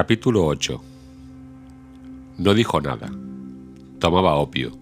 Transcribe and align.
Capítulo 0.00 0.46
8 0.46 0.82
No 2.38 2.54
dijo 2.54 2.80
nada. 2.80 3.12
Tomaba 3.98 4.36
opio. 4.36 4.72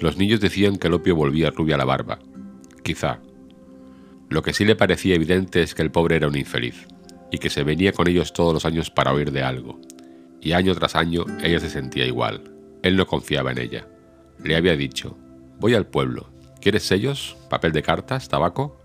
Los 0.00 0.16
niños 0.16 0.40
decían 0.40 0.78
que 0.78 0.88
el 0.88 0.94
opio 0.94 1.14
volvía 1.14 1.52
rubia 1.52 1.76
la 1.76 1.84
barba. 1.84 2.18
Quizá. 2.82 3.20
Lo 4.28 4.42
que 4.42 4.52
sí 4.52 4.64
le 4.64 4.74
parecía 4.74 5.14
evidente 5.14 5.62
es 5.62 5.76
que 5.76 5.82
el 5.82 5.92
pobre 5.92 6.16
era 6.16 6.26
un 6.26 6.36
infeliz, 6.36 6.88
y 7.30 7.38
que 7.38 7.50
se 7.50 7.62
venía 7.62 7.92
con 7.92 8.08
ellos 8.08 8.32
todos 8.32 8.52
los 8.52 8.64
años 8.64 8.90
para 8.90 9.12
oír 9.12 9.30
de 9.30 9.44
algo. 9.44 9.80
Y 10.40 10.54
año 10.54 10.74
tras 10.74 10.96
año 10.96 11.24
ella 11.40 11.60
se 11.60 11.70
sentía 11.70 12.04
igual. 12.04 12.42
Él 12.82 12.96
no 12.96 13.06
confiaba 13.06 13.52
en 13.52 13.58
ella. 13.58 13.86
Le 14.42 14.56
había 14.56 14.74
dicho, 14.74 15.16
voy 15.60 15.74
al 15.74 15.86
pueblo. 15.86 16.30
¿Quieres 16.60 16.82
sellos? 16.82 17.36
¿Papel 17.48 17.70
de 17.70 17.84
cartas? 17.84 18.28
¿Tabaco? 18.28 18.76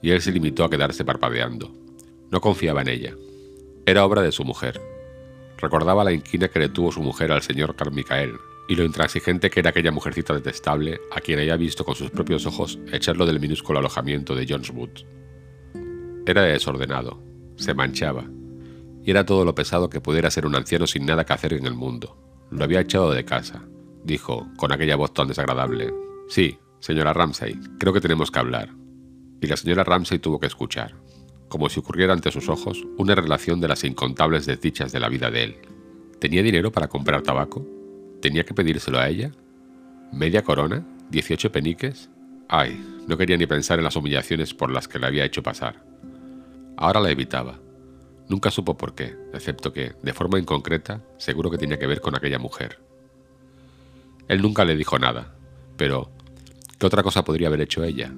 Y 0.00 0.08
él 0.08 0.22
se 0.22 0.32
limitó 0.32 0.64
a 0.64 0.70
quedarse 0.70 1.04
parpadeando. 1.04 1.70
No 2.30 2.40
confiaba 2.40 2.80
en 2.80 2.88
ella. 2.88 3.14
Era 3.90 4.04
obra 4.04 4.22
de 4.22 4.30
su 4.30 4.44
mujer. 4.44 4.80
Recordaba 5.58 6.04
la 6.04 6.12
inquina 6.12 6.46
que 6.46 6.60
le 6.60 6.68
tuvo 6.68 6.92
su 6.92 7.02
mujer 7.02 7.32
al 7.32 7.42
señor 7.42 7.74
Carmicael, 7.74 8.36
y 8.68 8.76
lo 8.76 8.84
intransigente 8.84 9.50
que 9.50 9.58
era 9.58 9.70
aquella 9.70 9.90
mujercita 9.90 10.32
detestable 10.32 11.00
a 11.10 11.20
quien 11.20 11.40
había 11.40 11.56
visto 11.56 11.84
con 11.84 11.96
sus 11.96 12.08
propios 12.08 12.46
ojos 12.46 12.78
echarlo 12.92 13.26
del 13.26 13.40
minúsculo 13.40 13.80
alojamiento 13.80 14.36
de 14.36 14.46
Joneswood. 14.48 14.90
Era 16.24 16.42
desordenado, 16.42 17.20
se 17.56 17.74
manchaba, 17.74 18.30
y 19.02 19.10
era 19.10 19.26
todo 19.26 19.44
lo 19.44 19.56
pesado 19.56 19.90
que 19.90 20.00
pudiera 20.00 20.30
ser 20.30 20.46
un 20.46 20.54
anciano 20.54 20.86
sin 20.86 21.04
nada 21.04 21.26
que 21.26 21.32
hacer 21.32 21.54
en 21.54 21.66
el 21.66 21.74
mundo. 21.74 22.16
Lo 22.52 22.62
había 22.62 22.82
echado 22.82 23.10
de 23.10 23.24
casa, 23.24 23.64
dijo, 24.04 24.46
con 24.56 24.70
aquella 24.70 24.94
voz 24.94 25.12
tan 25.14 25.26
desagradable. 25.26 25.92
Sí, 26.28 26.56
señora 26.78 27.12
Ramsay, 27.12 27.58
creo 27.80 27.92
que 27.92 28.00
tenemos 28.00 28.30
que 28.30 28.38
hablar. 28.38 28.68
Y 29.40 29.48
la 29.48 29.56
señora 29.56 29.82
Ramsay 29.82 30.20
tuvo 30.20 30.38
que 30.38 30.46
escuchar 30.46 30.94
como 31.50 31.68
si 31.68 31.80
ocurriera 31.80 32.14
ante 32.14 32.30
sus 32.30 32.48
ojos 32.48 32.86
una 32.96 33.14
relación 33.14 33.60
de 33.60 33.68
las 33.68 33.84
incontables 33.84 34.46
desdichas 34.46 34.92
de 34.92 35.00
la 35.00 35.10
vida 35.10 35.30
de 35.30 35.44
él. 35.44 35.56
¿Tenía 36.18 36.42
dinero 36.42 36.72
para 36.72 36.88
comprar 36.88 37.20
tabaco? 37.22 37.66
¿Tenía 38.22 38.44
que 38.44 38.54
pedírselo 38.54 38.98
a 38.98 39.08
ella? 39.08 39.32
¿Media 40.12 40.42
corona? 40.42 40.86
¿Dieciocho 41.10 41.52
peniques? 41.52 42.08
Ay, 42.48 42.80
no 43.06 43.16
quería 43.18 43.36
ni 43.36 43.46
pensar 43.46 43.78
en 43.78 43.84
las 43.84 43.96
humillaciones 43.96 44.54
por 44.54 44.70
las 44.70 44.88
que 44.88 44.98
le 44.98 45.06
había 45.06 45.24
hecho 45.24 45.42
pasar. 45.42 45.84
Ahora 46.76 47.00
la 47.00 47.10
evitaba. 47.10 47.58
Nunca 48.28 48.50
supo 48.50 48.76
por 48.76 48.94
qué, 48.94 49.16
excepto 49.34 49.72
que, 49.72 49.92
de 50.02 50.12
forma 50.14 50.38
inconcreta, 50.38 51.02
seguro 51.18 51.50
que 51.50 51.58
tenía 51.58 51.78
que 51.78 51.86
ver 51.86 52.00
con 52.00 52.14
aquella 52.14 52.38
mujer. 52.38 52.78
Él 54.28 54.40
nunca 54.40 54.64
le 54.64 54.76
dijo 54.76 54.98
nada, 55.00 55.34
pero 55.76 56.12
¿qué 56.78 56.86
otra 56.86 57.02
cosa 57.02 57.24
podría 57.24 57.48
haber 57.48 57.60
hecho 57.60 57.82
ella? 57.82 58.12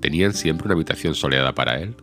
¿Tenían 0.00 0.34
siempre 0.34 0.66
una 0.66 0.74
habitación 0.74 1.14
soleada 1.14 1.54
para 1.54 1.80
él? 1.80 1.96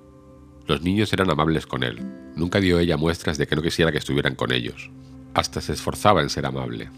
Los 0.65 0.81
niños 0.81 1.11
eran 1.11 1.29
amables 1.29 1.67
con 1.67 1.83
él. 1.83 1.99
Nunca 2.35 2.59
dio 2.59 2.79
ella 2.79 2.95
muestras 2.95 3.37
de 3.37 3.47
que 3.47 3.55
no 3.55 3.61
quisiera 3.61 3.91
que 3.91 3.97
estuvieran 3.97 4.35
con 4.35 4.53
ellos. 4.53 4.91
Hasta 5.33 5.59
se 5.59 5.73
esforzaba 5.73 6.21
en 6.21 6.29
ser 6.29 6.45
amable. 6.45 6.89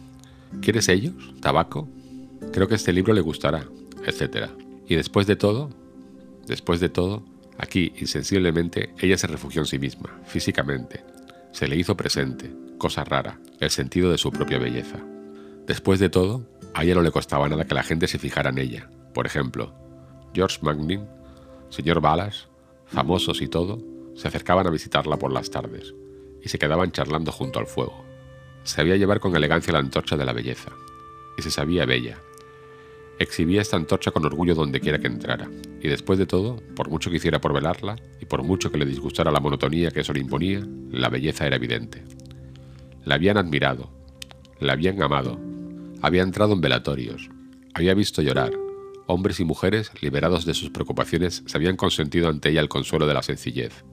¿Quieres 0.62 0.88
ellos? 0.88 1.14
¿Tabaco? 1.42 1.90
Creo 2.54 2.68
que 2.68 2.76
este 2.76 2.94
libro 2.94 3.14
le 3.14 3.22
gustará, 3.22 3.66
etc. 4.06 4.50
Y 4.88 4.96
después 4.96 5.26
de 5.26 5.36
todo, 5.36 5.72
después 6.46 6.80
de 6.80 6.90
todo, 6.90 7.24
aquí, 7.58 7.94
insensiblemente, 7.98 8.94
ella 9.00 9.18
se 9.18 9.28
refugió 9.28 9.62
en 9.62 9.68
sí 9.68 9.80
misma, 9.80 10.20
físicamente. 10.26 11.04
Se 11.52 11.68
le 11.68 11.76
hizo 11.76 11.98
presente, 11.98 12.52
cosa 12.78 13.04
rara, 13.04 13.40
el 13.60 13.72
sentido 13.72 14.12
de 14.12 14.18
su 14.18 14.32
propia 14.32 14.60
belleza. 14.60 15.00
Después 15.66 16.00
de 16.00 16.10
todo, 16.10 16.48
a 16.76 16.84
ella 16.84 16.96
no 16.96 17.02
le 17.02 17.12
costaba 17.12 17.50
nada 17.50 17.66
que 17.66 17.74
la 17.74 17.84
gente 17.84 18.08
se 18.08 18.20
fijara 18.20 18.52
en 18.52 18.60
ella. 18.60 18.90
Por 19.14 19.26
ejemplo, 19.26 19.74
George 20.34 20.60
Magnin, 20.62 21.06
señor 21.70 22.02
Balas, 22.02 22.48
famosos 22.88 23.42
y 23.42 23.48
todo, 23.48 23.80
se 24.16 24.28
acercaban 24.28 24.68
a 24.68 24.72
visitarla 24.72 25.18
por 25.18 25.32
las 25.32 25.52
tardes 25.52 25.94
y 26.42 26.50
se 26.50 26.60
quedaban 26.60 26.92
charlando 26.92 27.32
junto 27.32 27.60
al 27.60 27.68
fuego. 27.68 28.06
Sabía 28.64 28.96
llevar 28.96 29.20
con 29.20 29.36
elegancia 29.36 29.74
la 29.74 29.80
antorcha 29.80 30.16
de 30.16 30.26
la 30.26 30.34
belleza 30.34 30.72
y 31.38 31.42
se 31.42 31.52
sabía 31.52 31.86
bella. 31.86 32.18
Exhibía 33.18 33.62
esta 33.62 33.78
antorcha 33.78 34.12
con 34.12 34.26
orgullo 34.26 34.56
donde 34.56 34.82
quiera 34.82 35.00
que 35.00 35.08
entrara, 35.08 35.50
y 35.82 35.88
después 35.88 36.20
de 36.20 36.26
todo, 36.26 36.62
por 36.76 36.90
mucho 36.90 37.10
que 37.10 37.18
hiciera 37.18 37.40
por 37.40 37.54
velarla, 37.54 37.96
y 38.20 38.26
por 38.26 38.44
mucho 38.44 38.72
que 38.72 38.78
le 38.78 38.86
disgustara 38.86 39.32
la 39.32 39.40
monotonía 39.40 39.92
que 39.92 40.02
eso 40.02 40.14
le 40.14 40.20
imponía, 40.20 40.62
la 40.92 41.10
belleza 41.10 41.48
era 41.48 41.56
evidente. 41.56 42.04
La 43.06 43.16
habían 43.16 43.38
admirado, 43.38 43.90
la 44.60 44.74
habían 44.74 45.02
amado, 45.02 45.40
había 46.02 46.24
entrado 46.24 46.54
en 46.54 46.62
velatorios, 46.62 47.30
había 47.74 47.94
visto 47.94 48.22
llorar, 48.22 48.52
hombres 49.08 49.40
y 49.40 49.46
mujeres, 49.46 49.92
liberados 50.02 50.46
de 50.46 50.54
sus 50.54 50.70
preocupaciones, 50.70 51.44
se 51.46 51.58
habían 51.58 51.78
consentido 51.78 52.30
ante 52.30 52.50
ella 52.50 52.62
el 52.62 52.70
consuelo 52.70 53.08
de 53.08 53.14
la 53.14 53.24
sencillez. 53.24 53.86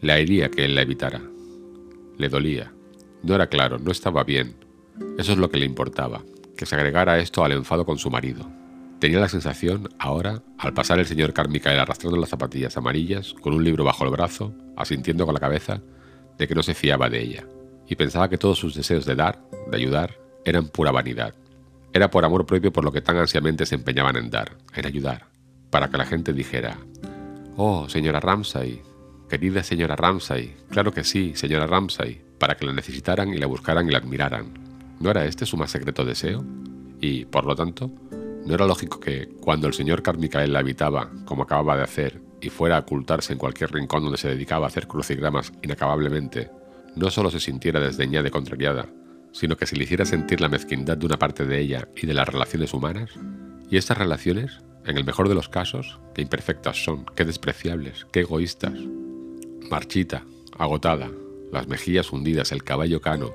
La 0.00 0.18
hería 0.18 0.50
que 0.50 0.64
él 0.64 0.74
la 0.74 0.82
evitara. 0.82 1.20
Le 2.18 2.28
dolía. 2.28 2.72
No 3.22 3.34
era 3.34 3.46
claro, 3.48 3.78
no 3.78 3.90
estaba 3.90 4.24
bien. 4.24 4.56
Eso 5.18 5.32
es 5.32 5.38
lo 5.38 5.50
que 5.50 5.58
le 5.58 5.66
importaba, 5.66 6.22
que 6.56 6.66
se 6.66 6.74
agregara 6.74 7.18
esto 7.18 7.44
al 7.44 7.52
enfado 7.52 7.84
con 7.84 7.98
su 7.98 8.10
marido. 8.10 8.50
Tenía 8.98 9.20
la 9.20 9.28
sensación, 9.28 9.88
ahora, 9.98 10.42
al 10.58 10.74
pasar 10.74 10.98
el 10.98 11.06
señor 11.06 11.32
Carmichael 11.32 11.80
arrastrando 11.80 12.18
las 12.18 12.30
zapatillas 12.30 12.76
amarillas, 12.76 13.34
con 13.34 13.52
un 13.52 13.64
libro 13.64 13.84
bajo 13.84 14.04
el 14.04 14.10
brazo, 14.10 14.54
asintiendo 14.76 15.24
con 15.24 15.34
la 15.34 15.40
cabeza, 15.40 15.82
de 16.38 16.46
que 16.46 16.54
no 16.54 16.62
se 16.62 16.74
fiaba 16.74 17.10
de 17.10 17.20
ella, 17.20 17.44
y 17.88 17.96
pensaba 17.96 18.28
que 18.28 18.38
todos 18.38 18.58
sus 18.58 18.74
deseos 18.74 19.04
de 19.04 19.16
dar, 19.16 19.42
de 19.70 19.76
ayudar, 19.76 20.18
eran 20.44 20.68
pura 20.68 20.92
vanidad. 20.92 21.34
Era 21.92 22.10
por 22.10 22.24
amor 22.24 22.46
propio 22.46 22.72
por 22.72 22.84
lo 22.84 22.92
que 22.92 23.02
tan 23.02 23.18
ansiamente 23.18 23.66
se 23.66 23.74
empeñaban 23.74 24.16
en 24.16 24.30
dar, 24.30 24.56
en 24.74 24.86
ayudar, 24.86 25.26
para 25.70 25.88
que 25.88 25.98
la 25.98 26.06
gente 26.06 26.32
dijera, 26.32 26.78
Oh, 27.56 27.86
señora 27.88 28.18
Ramsay, 28.18 28.80
querida 29.28 29.62
señora 29.62 29.94
Ramsay, 29.94 30.56
claro 30.70 30.92
que 30.92 31.04
sí, 31.04 31.32
señora 31.34 31.66
Ramsay, 31.66 32.22
para 32.38 32.56
que 32.56 32.64
la 32.64 32.72
necesitaran 32.72 33.34
y 33.34 33.36
la 33.36 33.46
buscaran 33.46 33.86
y 33.86 33.92
la 33.92 33.98
admiraran. 33.98 34.54
¿No 35.00 35.10
era 35.10 35.26
este 35.26 35.44
su 35.44 35.58
más 35.58 35.70
secreto 35.70 36.04
deseo? 36.04 36.42
Y, 37.00 37.26
por 37.26 37.44
lo 37.44 37.54
tanto, 37.54 37.90
¿no 38.46 38.54
era 38.54 38.66
lógico 38.66 38.98
que, 38.98 39.28
cuando 39.40 39.66
el 39.66 39.74
señor 39.74 40.02
Carmichael 40.02 40.52
la 40.52 40.60
habitaba, 40.60 41.10
como 41.26 41.42
acababa 41.42 41.76
de 41.76 41.82
hacer, 41.82 42.22
y 42.40 42.48
fuera 42.48 42.78
a 42.78 42.80
ocultarse 42.80 43.34
en 43.34 43.38
cualquier 43.38 43.70
rincón 43.70 44.02
donde 44.02 44.18
se 44.18 44.28
dedicaba 44.28 44.66
a 44.66 44.68
hacer 44.68 44.86
crucigramas 44.86 45.52
inacabablemente, 45.62 46.50
no 46.96 47.10
solo 47.10 47.30
se 47.30 47.40
sintiera 47.40 47.80
desdeñada 47.80 48.28
y 48.28 48.30
contrariada, 48.30 48.86
sino 49.32 49.56
que 49.56 49.66
se 49.66 49.76
le 49.76 49.84
hiciera 49.84 50.04
sentir 50.04 50.40
la 50.40 50.48
mezquindad 50.48 50.96
de 50.96 51.06
una 51.06 51.18
parte 51.18 51.44
de 51.44 51.60
ella 51.60 51.88
y 51.96 52.06
de 52.06 52.14
las 52.14 52.28
relaciones 52.28 52.72
humanas? 52.74 53.10
Y 53.70 53.76
estas 53.76 53.98
relaciones, 53.98 54.60
en 54.84 54.96
el 54.96 55.04
mejor 55.04 55.28
de 55.28 55.34
los 55.34 55.48
casos, 55.48 55.98
qué 56.14 56.22
imperfectas 56.22 56.84
son, 56.84 57.06
qué 57.16 57.24
despreciables, 57.24 58.06
qué 58.12 58.20
egoístas. 58.20 58.74
Marchita, 59.70 60.24
agotada, 60.58 61.10
las 61.50 61.68
mejillas 61.68 62.12
hundidas, 62.12 62.52
el 62.52 62.64
caballo 62.64 63.00
cano. 63.00 63.32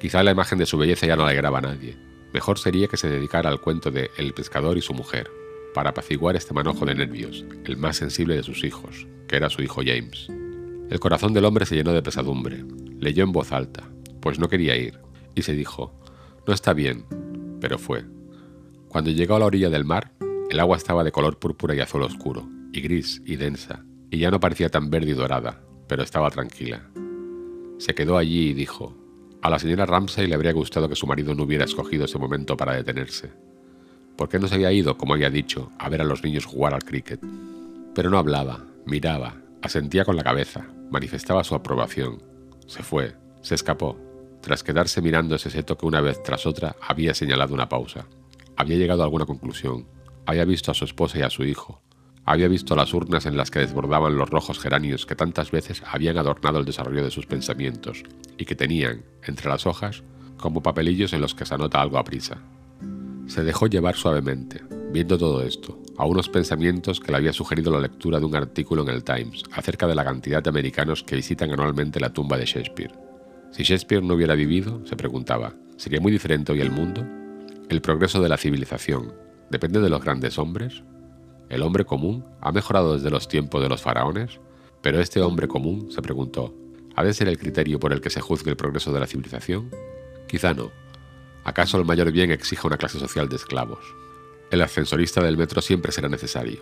Quizá 0.00 0.22
la 0.22 0.32
imagen 0.32 0.58
de 0.58 0.66
su 0.66 0.78
belleza 0.78 1.06
ya 1.06 1.16
no 1.16 1.24
alegraba 1.24 1.58
a 1.58 1.62
nadie. 1.62 1.96
Mejor 2.32 2.58
sería 2.58 2.88
que 2.88 2.96
se 2.96 3.08
dedicara 3.08 3.48
al 3.48 3.60
cuento 3.60 3.90
de 3.90 4.10
El 4.16 4.34
pescador 4.34 4.76
y 4.76 4.82
su 4.82 4.92
mujer, 4.92 5.30
para 5.74 5.90
apaciguar 5.90 6.36
este 6.36 6.54
manojo 6.54 6.84
de 6.84 6.94
nervios, 6.94 7.44
el 7.64 7.76
más 7.76 7.96
sensible 7.96 8.36
de 8.36 8.42
sus 8.42 8.64
hijos, 8.64 9.06
que 9.28 9.36
era 9.36 9.50
su 9.50 9.62
hijo 9.62 9.80
James. 9.84 10.28
El 10.90 11.00
corazón 11.00 11.32
del 11.34 11.44
hombre 11.44 11.66
se 11.66 11.74
llenó 11.74 11.92
de 11.92 12.02
pesadumbre. 12.02 12.64
Leyó 12.98 13.24
en 13.24 13.32
voz 13.32 13.52
alta, 13.52 13.88
pues 14.20 14.38
no 14.38 14.48
quería 14.48 14.76
ir, 14.76 14.98
y 15.34 15.42
se 15.42 15.54
dijo, 15.54 15.92
no 16.46 16.54
está 16.54 16.72
bien, 16.72 17.04
pero 17.60 17.78
fue. 17.78 18.04
Cuando 18.88 19.10
llegó 19.10 19.36
a 19.36 19.38
la 19.38 19.46
orilla 19.46 19.70
del 19.70 19.84
mar, 19.84 20.12
el 20.50 20.60
agua 20.60 20.76
estaba 20.76 21.04
de 21.04 21.12
color 21.12 21.38
púrpura 21.38 21.74
y 21.74 21.80
azul 21.80 22.02
oscuro, 22.02 22.48
y 22.72 22.80
gris 22.80 23.22
y 23.26 23.36
densa, 23.36 23.84
y 24.10 24.18
ya 24.18 24.30
no 24.30 24.40
parecía 24.40 24.70
tan 24.70 24.90
verde 24.90 25.10
y 25.10 25.14
dorada, 25.14 25.60
pero 25.86 26.02
estaba 26.02 26.30
tranquila. 26.30 26.88
Se 27.78 27.94
quedó 27.94 28.16
allí 28.16 28.48
y 28.48 28.54
dijo, 28.54 28.96
a 29.42 29.50
la 29.50 29.58
señora 29.58 29.86
Ramsay 29.86 30.26
le 30.26 30.34
habría 30.34 30.52
gustado 30.52 30.88
que 30.88 30.96
su 30.96 31.06
marido 31.06 31.34
no 31.34 31.44
hubiera 31.44 31.64
escogido 31.64 32.06
ese 32.06 32.18
momento 32.18 32.56
para 32.56 32.74
detenerse. 32.74 33.30
¿Por 34.16 34.28
qué 34.28 34.38
no 34.38 34.48
se 34.48 34.56
había 34.56 34.72
ido, 34.72 34.98
como 34.98 35.14
había 35.14 35.30
dicho, 35.30 35.70
a 35.78 35.88
ver 35.88 36.00
a 36.00 36.04
los 36.04 36.24
niños 36.24 36.44
jugar 36.44 36.74
al 36.74 36.82
cricket? 36.82 37.20
Pero 37.94 38.10
no 38.10 38.18
hablaba, 38.18 38.64
miraba, 38.84 39.36
asentía 39.62 40.04
con 40.04 40.16
la 40.16 40.24
cabeza, 40.24 40.66
manifestaba 40.90 41.44
su 41.44 41.54
aprobación. 41.54 42.22
Se 42.66 42.82
fue, 42.82 43.14
se 43.42 43.54
escapó, 43.54 43.96
tras 44.40 44.62
quedarse 44.62 45.02
mirando 45.02 45.34
ese 45.34 45.50
seto 45.50 45.76
que 45.76 45.86
una 45.86 46.00
vez 46.00 46.22
tras 46.22 46.46
otra 46.46 46.76
había 46.80 47.14
señalado 47.14 47.54
una 47.54 47.68
pausa. 47.68 48.06
Había 48.56 48.76
llegado 48.76 49.02
a 49.02 49.04
alguna 49.04 49.26
conclusión. 49.26 49.86
Había 50.26 50.44
visto 50.44 50.70
a 50.70 50.74
su 50.74 50.84
esposa 50.84 51.18
y 51.18 51.22
a 51.22 51.30
su 51.30 51.44
hijo. 51.44 51.80
Había 52.24 52.48
visto 52.48 52.76
las 52.76 52.92
urnas 52.92 53.24
en 53.24 53.36
las 53.36 53.50
que 53.50 53.60
desbordaban 53.60 54.16
los 54.16 54.28
rojos 54.28 54.58
geranios 54.58 55.06
que 55.06 55.16
tantas 55.16 55.50
veces 55.50 55.82
habían 55.86 56.18
adornado 56.18 56.58
el 56.58 56.66
desarrollo 56.66 57.02
de 57.02 57.10
sus 57.10 57.26
pensamientos 57.26 58.02
y 58.36 58.44
que 58.44 58.54
tenían, 58.54 59.04
entre 59.26 59.48
las 59.48 59.66
hojas, 59.66 60.02
como 60.36 60.62
papelillos 60.62 61.12
en 61.14 61.22
los 61.22 61.34
que 61.34 61.46
se 61.46 61.54
anota 61.54 61.80
algo 61.80 61.98
a 61.98 62.04
prisa. 62.04 62.38
Se 63.26 63.44
dejó 63.44 63.66
llevar 63.66 63.96
suavemente, 63.96 64.62
viendo 64.92 65.16
todo 65.16 65.42
esto, 65.42 65.78
a 65.96 66.04
unos 66.04 66.28
pensamientos 66.28 67.00
que 67.00 67.12
le 67.12 67.18
había 67.18 67.32
sugerido 67.32 67.72
la 67.72 67.80
lectura 67.80 68.18
de 68.18 68.26
un 68.26 68.36
artículo 68.36 68.82
en 68.82 68.88
el 68.90 69.04
Times 69.04 69.44
acerca 69.52 69.86
de 69.86 69.94
la 69.94 70.04
cantidad 70.04 70.42
de 70.42 70.50
americanos 70.50 71.02
que 71.02 71.16
visitan 71.16 71.52
anualmente 71.52 71.98
la 71.98 72.12
tumba 72.12 72.36
de 72.36 72.44
Shakespeare 72.44 73.07
si 73.50 73.62
Shakespeare 73.62 74.02
no 74.02 74.14
hubiera 74.14 74.34
vivido, 74.34 74.84
se 74.86 74.96
preguntaba, 74.96 75.54
¿sería 75.76 76.00
muy 76.00 76.12
diferente 76.12 76.52
hoy 76.52 76.60
el 76.60 76.70
mundo? 76.70 77.06
¿El 77.68 77.80
progreso 77.80 78.22
de 78.22 78.28
la 78.28 78.36
civilización 78.36 79.12
depende 79.50 79.80
de 79.80 79.88
los 79.88 80.02
grandes 80.02 80.38
hombres? 80.38 80.82
¿El 81.48 81.62
hombre 81.62 81.84
común 81.84 82.24
ha 82.40 82.52
mejorado 82.52 82.94
desde 82.94 83.10
los 83.10 83.28
tiempos 83.28 83.62
de 83.62 83.68
los 83.68 83.82
faraones? 83.82 84.40
Pero 84.82 85.00
este 85.00 85.20
hombre 85.20 85.48
común, 85.48 85.90
se 85.90 86.02
preguntó, 86.02 86.54
¿Ha 86.98 87.04
de 87.04 87.14
ser 87.14 87.28
el 87.28 87.38
criterio 87.38 87.78
por 87.78 87.92
el 87.92 88.00
que 88.00 88.10
se 88.10 88.20
juzgue 88.20 88.50
el 88.50 88.56
progreso 88.56 88.92
de 88.92 88.98
la 88.98 89.06
civilización? 89.06 89.70
Quizá 90.26 90.52
no. 90.52 90.72
¿Acaso 91.44 91.78
el 91.78 91.84
mayor 91.84 92.10
bien 92.10 92.32
exija 92.32 92.66
una 92.66 92.76
clase 92.76 92.98
social 92.98 93.28
de 93.28 93.36
esclavos? 93.36 93.84
El 94.50 94.62
ascensorista 94.62 95.22
del 95.22 95.36
metro 95.36 95.62
siempre 95.62 95.92
será 95.92 96.08
necesario. 96.08 96.58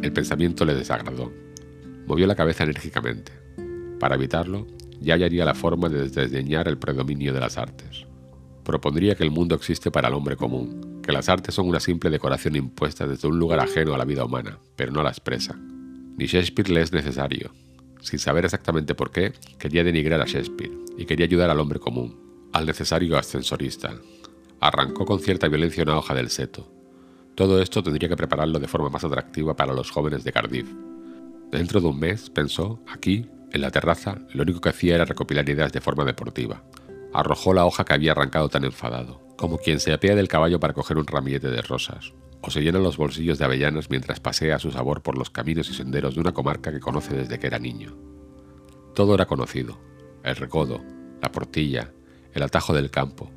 El 0.00 0.10
pensamiento 0.10 0.64
le 0.64 0.74
desagradó. 0.74 1.30
Movió 2.06 2.26
la 2.26 2.34
cabeza 2.34 2.64
enérgicamente. 2.64 3.32
Para 4.00 4.14
evitarlo, 4.14 4.66
ya 5.00 5.14
hallaría 5.14 5.44
la 5.44 5.54
forma 5.54 5.88
de 5.88 6.08
desdeñar 6.08 6.68
el 6.68 6.78
predominio 6.78 7.32
de 7.32 7.40
las 7.40 7.58
artes. 7.58 8.06
Propondría 8.64 9.14
que 9.14 9.24
el 9.24 9.30
mundo 9.30 9.54
existe 9.54 9.90
para 9.90 10.08
el 10.08 10.14
hombre 10.14 10.36
común, 10.36 11.00
que 11.02 11.12
las 11.12 11.28
artes 11.28 11.54
son 11.54 11.68
una 11.68 11.80
simple 11.80 12.10
decoración 12.10 12.56
impuesta 12.56 13.06
desde 13.06 13.28
un 13.28 13.38
lugar 13.38 13.60
ajeno 13.60 13.94
a 13.94 13.98
la 13.98 14.06
vida 14.06 14.24
humana, 14.24 14.58
pero 14.74 14.90
no 14.90 15.02
la 15.02 15.10
expresa. 15.10 15.54
Ni 16.16 16.26
Shakespeare 16.26 16.70
le 16.70 16.80
es 16.82 16.92
necesario. 16.92 17.52
Sin 18.00 18.18
saber 18.18 18.44
exactamente 18.44 18.94
por 18.94 19.10
qué, 19.10 19.32
quería 19.58 19.84
denigrar 19.84 20.20
a 20.20 20.26
Shakespeare 20.26 20.72
y 20.96 21.04
quería 21.04 21.26
ayudar 21.26 21.50
al 21.50 21.60
hombre 21.60 21.78
común, 21.78 22.48
al 22.52 22.66
necesario 22.66 23.18
ascensorista. 23.18 23.94
Arrancó 24.60 25.04
con 25.04 25.20
cierta 25.20 25.48
violencia 25.48 25.82
una 25.82 25.98
hoja 25.98 26.14
del 26.14 26.30
seto. 26.30 26.70
Todo 27.34 27.60
esto 27.60 27.82
tendría 27.82 28.08
que 28.08 28.16
prepararlo 28.16 28.58
de 28.60 28.68
forma 28.68 28.88
más 28.88 29.04
atractiva 29.04 29.56
para 29.56 29.74
los 29.74 29.90
jóvenes 29.90 30.22
de 30.24 30.32
Cardiff. 30.32 30.68
Dentro 31.50 31.80
de 31.80 31.88
un 31.88 31.98
mes, 31.98 32.30
pensó, 32.30 32.80
aquí, 32.86 33.26
en 33.54 33.60
la 33.60 33.70
terraza, 33.70 34.18
lo 34.32 34.42
único 34.42 34.60
que 34.60 34.70
hacía 34.70 34.96
era 34.96 35.04
recopilar 35.04 35.48
ideas 35.48 35.72
de 35.72 35.80
forma 35.80 36.04
deportiva. 36.04 36.64
Arrojó 37.12 37.54
la 37.54 37.64
hoja 37.64 37.84
que 37.84 37.94
había 37.94 38.10
arrancado 38.10 38.48
tan 38.48 38.64
enfadado, 38.64 39.20
como 39.36 39.58
quien 39.58 39.78
se 39.78 39.92
apea 39.92 40.16
del 40.16 40.26
caballo 40.26 40.58
para 40.58 40.74
coger 40.74 40.98
un 40.98 41.06
ramillete 41.06 41.48
de 41.48 41.62
rosas, 41.62 42.14
o 42.40 42.50
se 42.50 42.62
llena 42.62 42.80
los 42.80 42.96
bolsillos 42.96 43.38
de 43.38 43.44
avellanas 43.44 43.90
mientras 43.90 44.18
pasea 44.18 44.56
a 44.56 44.58
su 44.58 44.72
sabor 44.72 45.02
por 45.02 45.16
los 45.16 45.30
caminos 45.30 45.70
y 45.70 45.74
senderos 45.74 46.16
de 46.16 46.20
una 46.20 46.32
comarca 46.32 46.72
que 46.72 46.80
conoce 46.80 47.14
desde 47.14 47.38
que 47.38 47.46
era 47.46 47.60
niño. 47.60 47.96
Todo 48.92 49.14
era 49.14 49.26
conocido, 49.26 49.78
el 50.24 50.34
recodo, 50.34 50.82
la 51.22 51.30
portilla, 51.30 51.92
el 52.32 52.42
atajo 52.42 52.74
del 52.74 52.90
campo. 52.90 53.30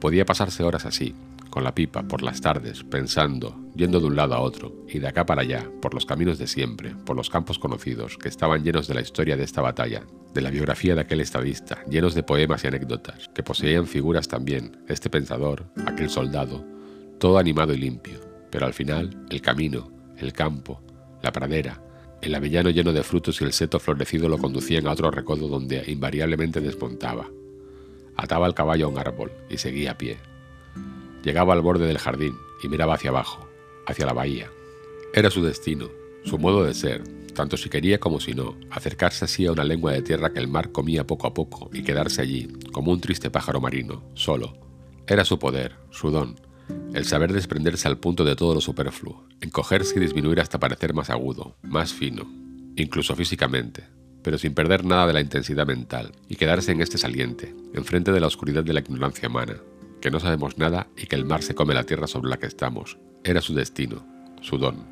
Podía 0.00 0.26
pasarse 0.26 0.64
horas 0.64 0.84
así, 0.84 1.14
con 1.50 1.64
la 1.64 1.74
pipa, 1.74 2.04
por 2.04 2.22
las 2.22 2.40
tardes, 2.40 2.84
pensando, 2.84 3.58
yendo 3.74 4.00
de 4.00 4.06
un 4.06 4.16
lado 4.16 4.34
a 4.34 4.40
otro, 4.40 4.86
y 4.88 5.00
de 5.00 5.08
acá 5.08 5.26
para 5.26 5.42
allá, 5.42 5.68
por 5.82 5.92
los 5.92 6.06
caminos 6.06 6.38
de 6.38 6.46
siempre, 6.46 6.94
por 7.04 7.16
los 7.16 7.28
campos 7.28 7.58
conocidos, 7.58 8.16
que 8.16 8.28
estaban 8.28 8.62
llenos 8.62 8.86
de 8.88 8.94
la 8.94 9.00
historia 9.00 9.36
de 9.36 9.44
esta 9.44 9.60
batalla, 9.60 10.04
de 10.32 10.40
la 10.40 10.50
biografía 10.50 10.94
de 10.94 11.02
aquel 11.02 11.20
estadista, 11.20 11.84
llenos 11.86 12.14
de 12.14 12.22
poemas 12.22 12.64
y 12.64 12.68
anécdotas, 12.68 13.28
que 13.34 13.42
poseían 13.42 13.86
figuras 13.86 14.28
también, 14.28 14.84
este 14.88 15.10
pensador, 15.10 15.66
aquel 15.86 16.08
soldado, 16.08 16.64
todo 17.18 17.38
animado 17.38 17.74
y 17.74 17.78
limpio, 17.78 18.20
pero 18.50 18.66
al 18.66 18.72
final 18.72 19.26
el 19.28 19.42
camino, 19.42 19.90
el 20.16 20.32
campo, 20.32 20.80
la 21.22 21.32
pradera, 21.32 21.82
el 22.22 22.34
avellano 22.34 22.70
lleno 22.70 22.92
de 22.92 23.02
frutos 23.02 23.40
y 23.40 23.44
el 23.44 23.52
seto 23.52 23.80
florecido 23.80 24.28
lo 24.28 24.38
conducían 24.38 24.86
a 24.86 24.92
otro 24.92 25.10
recodo 25.10 25.48
donde 25.48 25.82
invariablemente 25.86 26.60
desmontaba. 26.60 27.28
Ataba 28.16 28.46
el 28.46 28.54
caballo 28.54 28.86
a 28.86 28.88
un 28.88 28.98
árbol 28.98 29.32
y 29.48 29.56
seguía 29.56 29.92
a 29.92 29.98
pie. 29.98 30.18
Llegaba 31.22 31.52
al 31.52 31.62
borde 31.62 31.86
del 31.86 31.98
jardín 31.98 32.36
y 32.62 32.68
miraba 32.68 32.94
hacia 32.94 33.10
abajo, 33.10 33.48
hacia 33.86 34.06
la 34.06 34.12
bahía. 34.12 34.50
Era 35.12 35.30
su 35.30 35.42
destino, 35.42 35.88
su 36.24 36.38
modo 36.38 36.64
de 36.64 36.74
ser, 36.74 37.02
tanto 37.34 37.56
si 37.56 37.68
quería 37.68 37.98
como 37.98 38.20
si 38.20 38.34
no, 38.34 38.56
acercarse 38.70 39.24
así 39.24 39.46
a 39.46 39.52
una 39.52 39.64
lengua 39.64 39.92
de 39.92 40.02
tierra 40.02 40.32
que 40.32 40.38
el 40.38 40.48
mar 40.48 40.72
comía 40.72 41.06
poco 41.06 41.26
a 41.26 41.34
poco 41.34 41.70
y 41.72 41.82
quedarse 41.82 42.22
allí, 42.22 42.48
como 42.72 42.92
un 42.92 43.00
triste 43.00 43.30
pájaro 43.30 43.60
marino, 43.60 44.02
solo. 44.14 44.54
Era 45.06 45.24
su 45.24 45.38
poder, 45.38 45.76
su 45.90 46.10
don, 46.10 46.36
el 46.94 47.04
saber 47.04 47.32
desprenderse 47.32 47.88
al 47.88 47.98
punto 47.98 48.24
de 48.24 48.36
todo 48.36 48.54
lo 48.54 48.60
superfluo, 48.60 49.24
encogerse 49.40 49.96
y 49.96 50.00
disminuir 50.00 50.40
hasta 50.40 50.58
parecer 50.58 50.94
más 50.94 51.10
agudo, 51.10 51.56
más 51.62 51.92
fino, 51.92 52.30
incluso 52.76 53.16
físicamente, 53.16 53.84
pero 54.22 54.38
sin 54.38 54.54
perder 54.54 54.84
nada 54.84 55.06
de 55.06 55.12
la 55.12 55.20
intensidad 55.20 55.66
mental, 55.66 56.12
y 56.28 56.36
quedarse 56.36 56.72
en 56.72 56.80
este 56.80 56.98
saliente, 56.98 57.54
enfrente 57.74 58.12
de 58.12 58.20
la 58.20 58.26
oscuridad 58.26 58.64
de 58.64 58.72
la 58.72 58.80
ignorancia 58.80 59.28
humana, 59.28 59.56
que 60.00 60.10
no 60.10 60.20
sabemos 60.20 60.58
nada 60.58 60.88
y 60.96 61.06
que 61.06 61.16
el 61.16 61.24
mar 61.24 61.42
se 61.42 61.54
come 61.54 61.74
la 61.74 61.84
tierra 61.84 62.06
sobre 62.06 62.30
la 62.30 62.38
que 62.38 62.46
estamos. 62.46 62.98
Era 63.24 63.40
su 63.40 63.54
destino, 63.54 64.04
su 64.40 64.58
don. 64.58 64.84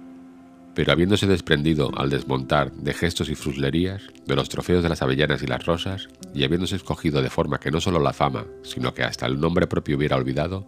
Pero 0.74 0.92
habiéndose 0.92 1.26
desprendido 1.26 1.90
al 1.96 2.10
desmontar 2.10 2.72
de 2.72 2.94
gestos 2.94 3.28
y 3.30 3.34
fruslerías, 3.34 4.02
de 4.26 4.36
los 4.36 4.48
trofeos 4.48 4.82
de 4.82 4.88
las 4.88 5.02
avellanas 5.02 5.42
y 5.42 5.46
las 5.46 5.64
rosas, 5.66 6.08
y 6.34 6.44
habiéndose 6.44 6.76
escogido 6.76 7.22
de 7.22 7.30
forma 7.30 7.58
que 7.58 7.70
no 7.70 7.80
solo 7.80 7.98
la 7.98 8.12
fama, 8.12 8.46
sino 8.62 8.94
que 8.94 9.02
hasta 9.02 9.26
el 9.26 9.40
nombre 9.40 9.66
propio 9.66 9.96
hubiera 9.96 10.16
olvidado, 10.16 10.66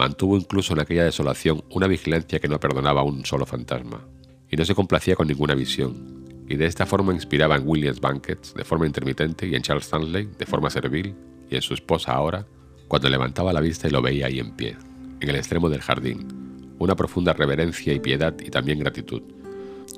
Mantuvo 0.00 0.38
incluso 0.38 0.72
en 0.72 0.80
aquella 0.80 1.04
desolación 1.04 1.62
una 1.68 1.86
vigilancia 1.86 2.40
que 2.40 2.48
no 2.48 2.58
perdonaba 2.58 3.02
a 3.02 3.04
un 3.04 3.26
solo 3.26 3.44
fantasma, 3.44 4.00
y 4.50 4.56
no 4.56 4.64
se 4.64 4.74
complacía 4.74 5.14
con 5.14 5.28
ninguna 5.28 5.54
visión, 5.54 6.24
y 6.48 6.56
de 6.56 6.64
esta 6.64 6.86
forma 6.86 7.12
inspiraba 7.12 7.56
en 7.56 7.68
Williams 7.68 8.00
Bankets 8.00 8.54
de 8.54 8.64
forma 8.64 8.86
intermitente 8.86 9.46
y 9.46 9.54
en 9.54 9.60
Charles 9.60 9.84
Stanley 9.84 10.30
de 10.38 10.46
forma 10.46 10.70
servil, 10.70 11.14
y 11.50 11.56
en 11.56 11.60
su 11.60 11.74
esposa 11.74 12.12
ahora, 12.12 12.46
cuando 12.90 13.08
levantaba 13.08 13.52
la 13.52 13.60
vista 13.60 13.86
y 13.86 13.92
lo 13.92 14.02
veía 14.02 14.26
ahí 14.26 14.40
en 14.40 14.50
pie, 14.50 14.76
en 15.20 15.28
el 15.28 15.36
extremo 15.36 15.70
del 15.70 15.80
jardín, 15.80 16.74
una 16.80 16.96
profunda 16.96 17.32
reverencia 17.32 17.92
y 17.92 18.00
piedad 18.00 18.34
y 18.44 18.50
también 18.50 18.80
gratitud, 18.80 19.22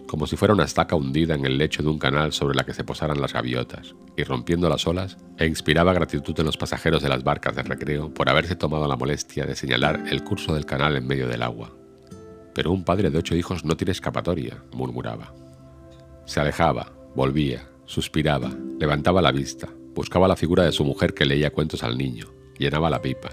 como 0.06 0.27
si 0.27 0.37
fuera 0.37 0.53
una 0.53 0.65
estaca 0.65 0.94
hundida 0.94 1.35
en 1.35 1.47
el 1.47 1.56
lecho 1.56 1.83
de 1.83 1.89
un 1.89 1.99
canal 1.99 2.35
sobre 2.35 2.55
la 2.55 2.65
que 2.65 2.75
se 2.75 2.85
posaran 2.85 3.19
las 3.19 3.33
gaviotas, 3.33 3.94
y 4.15 4.25
rompiendo 4.25 4.69
las 4.69 4.87
olas, 4.87 5.17
e 5.39 5.47
inspiraba 5.47 5.94
gratitud 5.94 6.39
en 6.39 6.44
los 6.44 6.59
pasajeros 6.59 7.03
de 7.03 7.09
las 7.09 7.25
barcas 7.25 7.56
de 7.56 7.62
recreo 7.62 8.12
por 8.12 8.29
haberse 8.29 8.56
tomado 8.56 8.87
la 8.87 8.97
molestia 8.97 9.47
de 9.47 9.56
señalar 9.56 10.05
el 10.11 10.23
curso 10.23 10.55
del 10.55 10.67
canal 10.67 10.94
en 10.94 11.06
medio 11.06 11.29
del 11.29 11.44
agua. 11.44 11.73
Pero 12.53 12.73
un 12.73 12.85
padre 12.85 13.09
de 13.09 13.17
ocho 13.17 13.35
hijos 13.35 13.65
no 13.65 13.75
tiene 13.75 13.93
escapatoria, 13.93 14.62
murmuraba. 14.75 15.33
Se 16.27 16.41
alejaba, 16.41 16.93
volvía, 17.17 17.71
suspiraba, 17.87 18.50
levantaba 18.79 19.23
la 19.23 19.33
vista, 19.33 19.71
buscaba 19.94 20.29
la 20.29 20.37
figura 20.37 20.65
de 20.65 20.73
su 20.73 20.85
mujer 20.85 21.15
que 21.15 21.25
leía 21.25 21.53
cuentos 21.53 21.83
al 21.83 21.97
niño, 21.97 22.27
llenaba 22.62 22.88
la 22.88 23.03
pipa, 23.03 23.31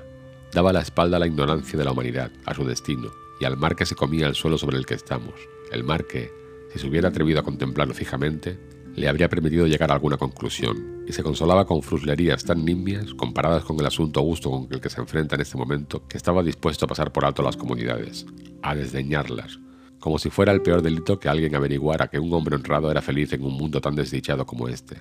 daba 0.52 0.74
la 0.74 0.81
espalda 0.81 1.18
a 1.18 1.20
la 1.20 1.28
ignorancia 1.28 1.78
de 1.78 1.86
la 1.86 1.92
humanidad, 1.92 2.31
a 2.46 2.54
su 2.54 2.66
destino, 2.66 3.12
y 3.40 3.46
al 3.46 3.58
mar 3.58 3.76
que 3.76 3.86
se 3.86 3.96
comía 3.96 4.28
el 4.28 4.36
suelo 4.36 4.58
sobre 4.58 4.78
el 4.78 4.86
que 4.86 4.96
estamos, 4.96 5.36
el 5.72 5.84
mar 5.84 6.06
que, 6.06 6.31
si 6.74 6.80
se 6.80 6.88
hubiera 6.88 7.10
atrevido 7.10 7.40
a 7.40 7.44
contemplarlo 7.44 7.94
fijamente, 7.94 8.60
le 8.96 9.08
habría 9.08 9.30
permitido 9.30 9.68
llegar 9.68 9.92
a 9.92 9.94
alguna 9.94 10.18
conclusión, 10.18 11.04
y 11.08 11.14
se 11.14 11.24
consolaba 11.24 11.66
con 11.66 11.81
fruslerías 11.81 12.44
tan 12.44 12.66
nimias 12.66 13.14
comparadas 13.14 13.64
con 13.64 13.80
el 13.80 13.86
asunto 13.86 14.22
gusto 14.22 14.52
con 14.52 14.68
el 14.72 14.81
que 14.81 14.90
se 14.90 15.00
enfrenta 15.00 15.36
en 15.36 15.42
este 15.42 15.58
momento, 15.58 16.08
que 16.08 16.18
estaba 16.18 16.44
dispuesto 16.44 16.86
a 16.86 16.88
pasar 16.88 17.12
por 17.12 17.25
alto 17.25 17.42
las 17.42 17.58
comunidades, 17.58 18.25
a 18.62 18.75
desdeñarlas, 18.75 19.60
como 20.00 20.20
si 20.20 20.30
fuera 20.30 20.52
el 20.52 20.62
peor 20.62 20.82
delito 20.82 21.20
que 21.20 21.30
alguien 21.30 21.56
averiguara 21.56 22.08
que 22.08 22.20
un 22.20 22.34
hombre 22.34 22.56
honrado 22.56 22.92
era 22.92 23.01
feliz 23.01 23.32
en 23.34 23.44
un 23.44 23.53
mundo 23.53 23.80
tan 23.82 23.96
desdichado 23.96 24.46
como 24.46 24.68
este. 24.68 24.98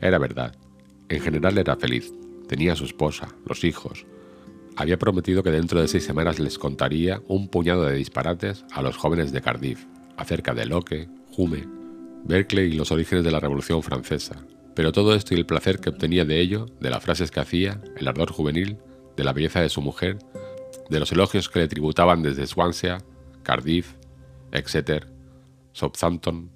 Era 0.00 0.18
verdad, 0.18 0.54
en 1.08 1.20
general 1.20 1.58
era 1.58 1.76
feliz, 1.76 2.12
tenía 2.52 2.76
su 2.76 2.84
esposa, 2.84 3.34
los 3.46 3.64
hijos, 3.64 4.04
había 4.76 4.98
prometido 4.98 5.42
que 5.42 5.50
dentro 5.50 5.80
de 5.80 5.88
seis 5.88 6.04
semanas 6.04 6.38
les 6.38 6.58
contaría 6.58 7.22
un 7.26 7.48
puñado 7.48 7.84
de 7.84 7.96
disparates 7.96 8.66
a 8.72 8.82
los 8.82 8.98
jóvenes 8.98 9.32
de 9.32 9.40
Cardiff, 9.40 9.86
acerca 10.18 10.52
de 10.52 10.66
Locke, 10.66 11.08
Hume, 11.34 11.66
Berkeley 12.24 12.66
y 12.66 12.76
los 12.76 12.92
orígenes 12.92 13.24
de 13.24 13.30
la 13.30 13.40
Revolución 13.40 13.82
Francesa, 13.82 14.44
pero 14.76 14.92
todo 14.92 15.14
esto 15.14 15.32
y 15.32 15.38
el 15.38 15.46
placer 15.46 15.78
que 15.78 15.88
obtenía 15.88 16.26
de 16.26 16.40
ello, 16.40 16.66
de 16.78 16.90
las 16.90 17.02
frases 17.02 17.30
que 17.30 17.40
hacía, 17.40 17.80
el 17.96 18.06
ardor 18.06 18.30
juvenil, 18.30 18.76
de 19.16 19.24
la 19.24 19.32
belleza 19.32 19.62
de 19.62 19.70
su 19.70 19.80
mujer, 19.80 20.18
de 20.90 21.00
los 21.00 21.10
elogios 21.10 21.48
que 21.48 21.60
le 21.60 21.68
tributaban 21.68 22.22
desde 22.22 22.46
Swansea, 22.46 22.98
Cardiff, 23.44 23.94
Exeter, 24.50 25.10
Southampton, 25.72 26.50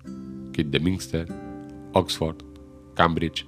Kidderminster, 0.53 1.27
Oxford, 1.95 2.37
Cambridge, 2.95 3.47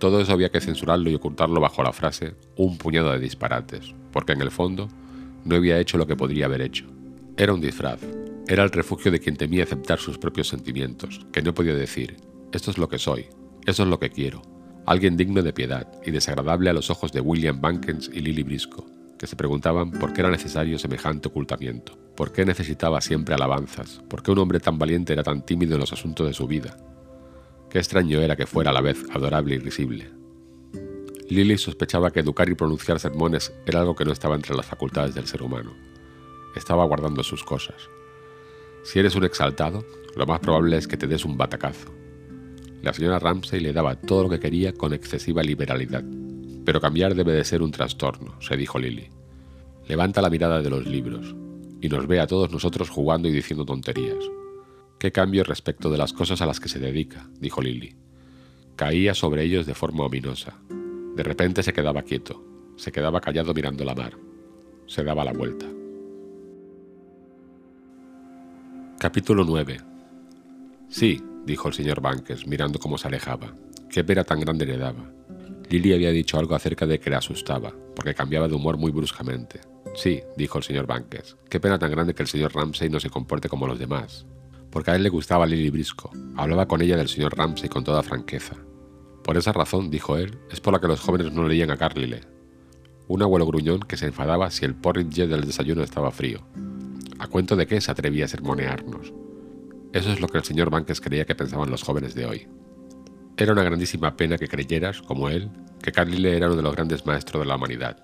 todo 0.00 0.20
eso 0.20 0.32
había 0.32 0.50
que 0.50 0.60
censurarlo 0.60 1.10
y 1.10 1.14
ocultarlo 1.14 1.60
bajo 1.60 1.84
la 1.84 1.92
frase 1.92 2.34
un 2.56 2.76
puñado 2.78 3.12
de 3.12 3.20
disparates, 3.20 3.94
porque 4.10 4.32
en 4.32 4.40
el 4.40 4.50
fondo 4.50 4.88
no 5.44 5.54
había 5.54 5.78
hecho 5.78 5.98
lo 5.98 6.06
que 6.06 6.16
podría 6.16 6.46
haber 6.46 6.62
hecho. 6.62 6.86
Era 7.36 7.54
un 7.54 7.60
disfraz, 7.60 8.00
era 8.48 8.64
el 8.64 8.70
refugio 8.70 9.12
de 9.12 9.20
quien 9.20 9.36
temía 9.36 9.62
aceptar 9.62 10.00
sus 10.00 10.18
propios 10.18 10.48
sentimientos, 10.48 11.20
que 11.32 11.42
no 11.42 11.54
podía 11.54 11.74
decir, 11.74 12.16
esto 12.52 12.70
es 12.70 12.78
lo 12.78 12.88
que 12.88 12.98
soy, 12.98 13.26
eso 13.66 13.84
es 13.84 13.88
lo 13.88 14.00
que 14.00 14.10
quiero. 14.10 14.42
Alguien 14.86 15.16
digno 15.16 15.42
de 15.42 15.52
piedad 15.52 15.86
y 16.04 16.10
desagradable 16.10 16.70
a 16.70 16.72
los 16.72 16.90
ojos 16.90 17.12
de 17.12 17.20
William 17.20 17.60
Bankens 17.60 18.10
y 18.12 18.20
Lily 18.20 18.42
Briscoe, 18.42 18.86
que 19.18 19.26
se 19.26 19.36
preguntaban 19.36 19.90
por 19.92 20.12
qué 20.14 20.22
era 20.22 20.30
necesario 20.30 20.78
semejante 20.78 21.28
ocultamiento, 21.28 21.96
por 22.16 22.32
qué 22.32 22.46
necesitaba 22.46 23.02
siempre 23.02 23.34
alabanzas, 23.34 24.02
por 24.08 24.22
qué 24.22 24.30
un 24.30 24.38
hombre 24.38 24.60
tan 24.60 24.78
valiente 24.78 25.12
era 25.12 25.22
tan 25.22 25.44
tímido 25.44 25.74
en 25.74 25.80
los 25.80 25.92
asuntos 25.92 26.26
de 26.26 26.32
su 26.32 26.46
vida. 26.46 26.76
Qué 27.70 27.78
extraño 27.78 28.20
era 28.20 28.36
que 28.36 28.46
fuera 28.46 28.70
a 28.70 28.74
la 28.74 28.80
vez 28.80 29.04
adorable 29.12 29.54
y 29.54 29.58
risible. 29.58 30.10
Lily 31.28 31.56
sospechaba 31.58 32.10
que 32.10 32.20
educar 32.20 32.48
y 32.48 32.54
pronunciar 32.54 32.98
sermones 32.98 33.52
era 33.64 33.80
algo 33.80 33.94
que 33.94 34.04
no 34.04 34.12
estaba 34.12 34.34
entre 34.34 34.56
las 34.56 34.66
facultades 34.66 35.14
del 35.14 35.28
ser 35.28 35.42
humano. 35.42 35.72
Estaba 36.56 36.84
guardando 36.84 37.22
sus 37.22 37.44
cosas, 37.44 37.88
si 38.82 38.98
eres 38.98 39.14
un 39.14 39.24
exaltado, 39.24 39.84
lo 40.16 40.26
más 40.26 40.40
probable 40.40 40.76
es 40.76 40.88
que 40.88 40.96
te 40.96 41.06
des 41.06 41.24
un 41.24 41.36
batacazo. 41.36 41.92
La 42.82 42.94
señora 42.94 43.18
Ramsay 43.18 43.60
le 43.60 43.74
daba 43.74 43.94
todo 43.94 44.24
lo 44.24 44.30
que 44.30 44.40
quería 44.40 44.72
con 44.72 44.94
excesiva 44.94 45.42
liberalidad, 45.42 46.02
pero 46.64 46.80
cambiar 46.80 47.14
debe 47.14 47.32
de 47.32 47.44
ser 47.44 47.62
un 47.62 47.70
trastorno, 47.70 48.40
se 48.40 48.56
dijo 48.56 48.78
Lily. 48.78 49.10
Levanta 49.86 50.22
la 50.22 50.30
mirada 50.30 50.62
de 50.62 50.70
los 50.70 50.86
libros 50.86 51.34
y 51.82 51.88
nos 51.88 52.06
ve 52.06 52.20
a 52.20 52.26
todos 52.26 52.50
nosotros 52.50 52.88
jugando 52.88 53.28
y 53.28 53.32
diciendo 53.32 53.66
tonterías. 53.66 54.24
¿Qué 55.00 55.12
cambio 55.12 55.44
respecto 55.44 55.88
de 55.88 55.96
las 55.96 56.12
cosas 56.12 56.42
a 56.42 56.46
las 56.46 56.60
que 56.60 56.68
se 56.68 56.78
dedica? 56.78 57.26
dijo 57.40 57.62
Lily. 57.62 57.96
caía 58.76 59.14
sobre 59.14 59.42
ellos 59.42 59.64
de 59.64 59.72
forma 59.72 60.04
ominosa. 60.04 60.58
De 61.16 61.22
repente 61.22 61.62
se 61.62 61.72
quedaba 61.72 62.02
quieto, 62.02 62.44
se 62.76 62.92
quedaba 62.92 63.22
callado 63.22 63.54
mirando 63.54 63.82
la 63.82 63.94
mar. 63.94 64.18
Se 64.86 65.02
daba 65.02 65.24
la 65.24 65.32
vuelta. 65.32 65.64
Capítulo 68.98 69.42
9 69.46 69.78
Sí, 70.90 71.18
dijo 71.46 71.68
el 71.68 71.74
señor 71.74 72.02
Banques, 72.02 72.46
mirando 72.46 72.78
cómo 72.78 72.98
se 72.98 73.08
alejaba. 73.08 73.54
Qué 73.88 74.04
pena 74.04 74.24
tan 74.24 74.40
grande 74.40 74.66
le 74.66 74.76
daba. 74.76 75.10
Lily 75.70 75.94
había 75.94 76.10
dicho 76.10 76.38
algo 76.38 76.54
acerca 76.54 76.84
de 76.84 77.00
que 77.00 77.08
le 77.08 77.16
asustaba, 77.16 77.72
porque 77.96 78.12
cambiaba 78.12 78.48
de 78.48 78.54
humor 78.54 78.76
muy 78.76 78.92
bruscamente. 78.92 79.60
Sí, 79.94 80.20
dijo 80.36 80.58
el 80.58 80.64
señor 80.64 80.86
Banques, 80.86 81.38
qué 81.48 81.58
pena 81.58 81.78
tan 81.78 81.90
grande 81.90 82.12
que 82.12 82.22
el 82.22 82.28
señor 82.28 82.54
Ramsay 82.54 82.90
no 82.90 83.00
se 83.00 83.08
comporte 83.08 83.48
como 83.48 83.66
los 83.66 83.78
demás. 83.78 84.26
Porque 84.70 84.90
a 84.90 84.96
él 84.96 85.02
le 85.02 85.08
gustaba 85.08 85.46
Lily 85.46 85.70
Brisco. 85.70 86.10
Hablaba 86.36 86.66
con 86.66 86.80
ella 86.82 86.96
del 86.96 87.08
señor 87.08 87.36
Ramsay 87.36 87.68
con 87.68 87.84
toda 87.84 88.02
franqueza. 88.02 88.56
Por 89.24 89.36
esa 89.36 89.52
razón, 89.52 89.90
dijo 89.90 90.16
él, 90.16 90.38
es 90.50 90.60
por 90.60 90.72
la 90.72 90.80
que 90.80 90.88
los 90.88 91.00
jóvenes 91.00 91.32
no 91.32 91.46
leían 91.46 91.70
a 91.70 91.76
Carlyle. 91.76 92.20
Un 93.08 93.22
abuelo 93.22 93.46
gruñón 93.46 93.80
que 93.80 93.96
se 93.96 94.06
enfadaba 94.06 94.50
si 94.50 94.64
el 94.64 94.74
porridge 94.74 95.26
del 95.28 95.44
desayuno 95.44 95.82
estaba 95.82 96.10
frío. 96.10 96.40
¿A 97.18 97.26
cuento 97.26 97.56
de 97.56 97.66
qué 97.66 97.80
se 97.80 97.90
atrevía 97.90 98.24
a 98.24 98.28
sermonearnos? 98.28 99.12
Eso 99.92 100.12
es 100.12 100.20
lo 100.20 100.28
que 100.28 100.38
el 100.38 100.44
señor 100.44 100.70
Banques 100.70 101.00
creía 101.00 101.26
que 101.26 101.34
pensaban 101.34 101.70
los 101.70 101.82
jóvenes 101.82 102.14
de 102.14 102.26
hoy. 102.26 102.48
Era 103.36 103.52
una 103.52 103.64
grandísima 103.64 104.16
pena 104.16 104.38
que 104.38 104.48
creyeras, 104.48 105.02
como 105.02 105.28
él, 105.28 105.50
que 105.82 105.92
Carlyle 105.92 106.36
era 106.36 106.46
uno 106.46 106.56
de 106.56 106.62
los 106.62 106.74
grandes 106.74 107.04
maestros 107.06 107.42
de 107.42 107.46
la 107.46 107.56
humanidad. 107.56 107.96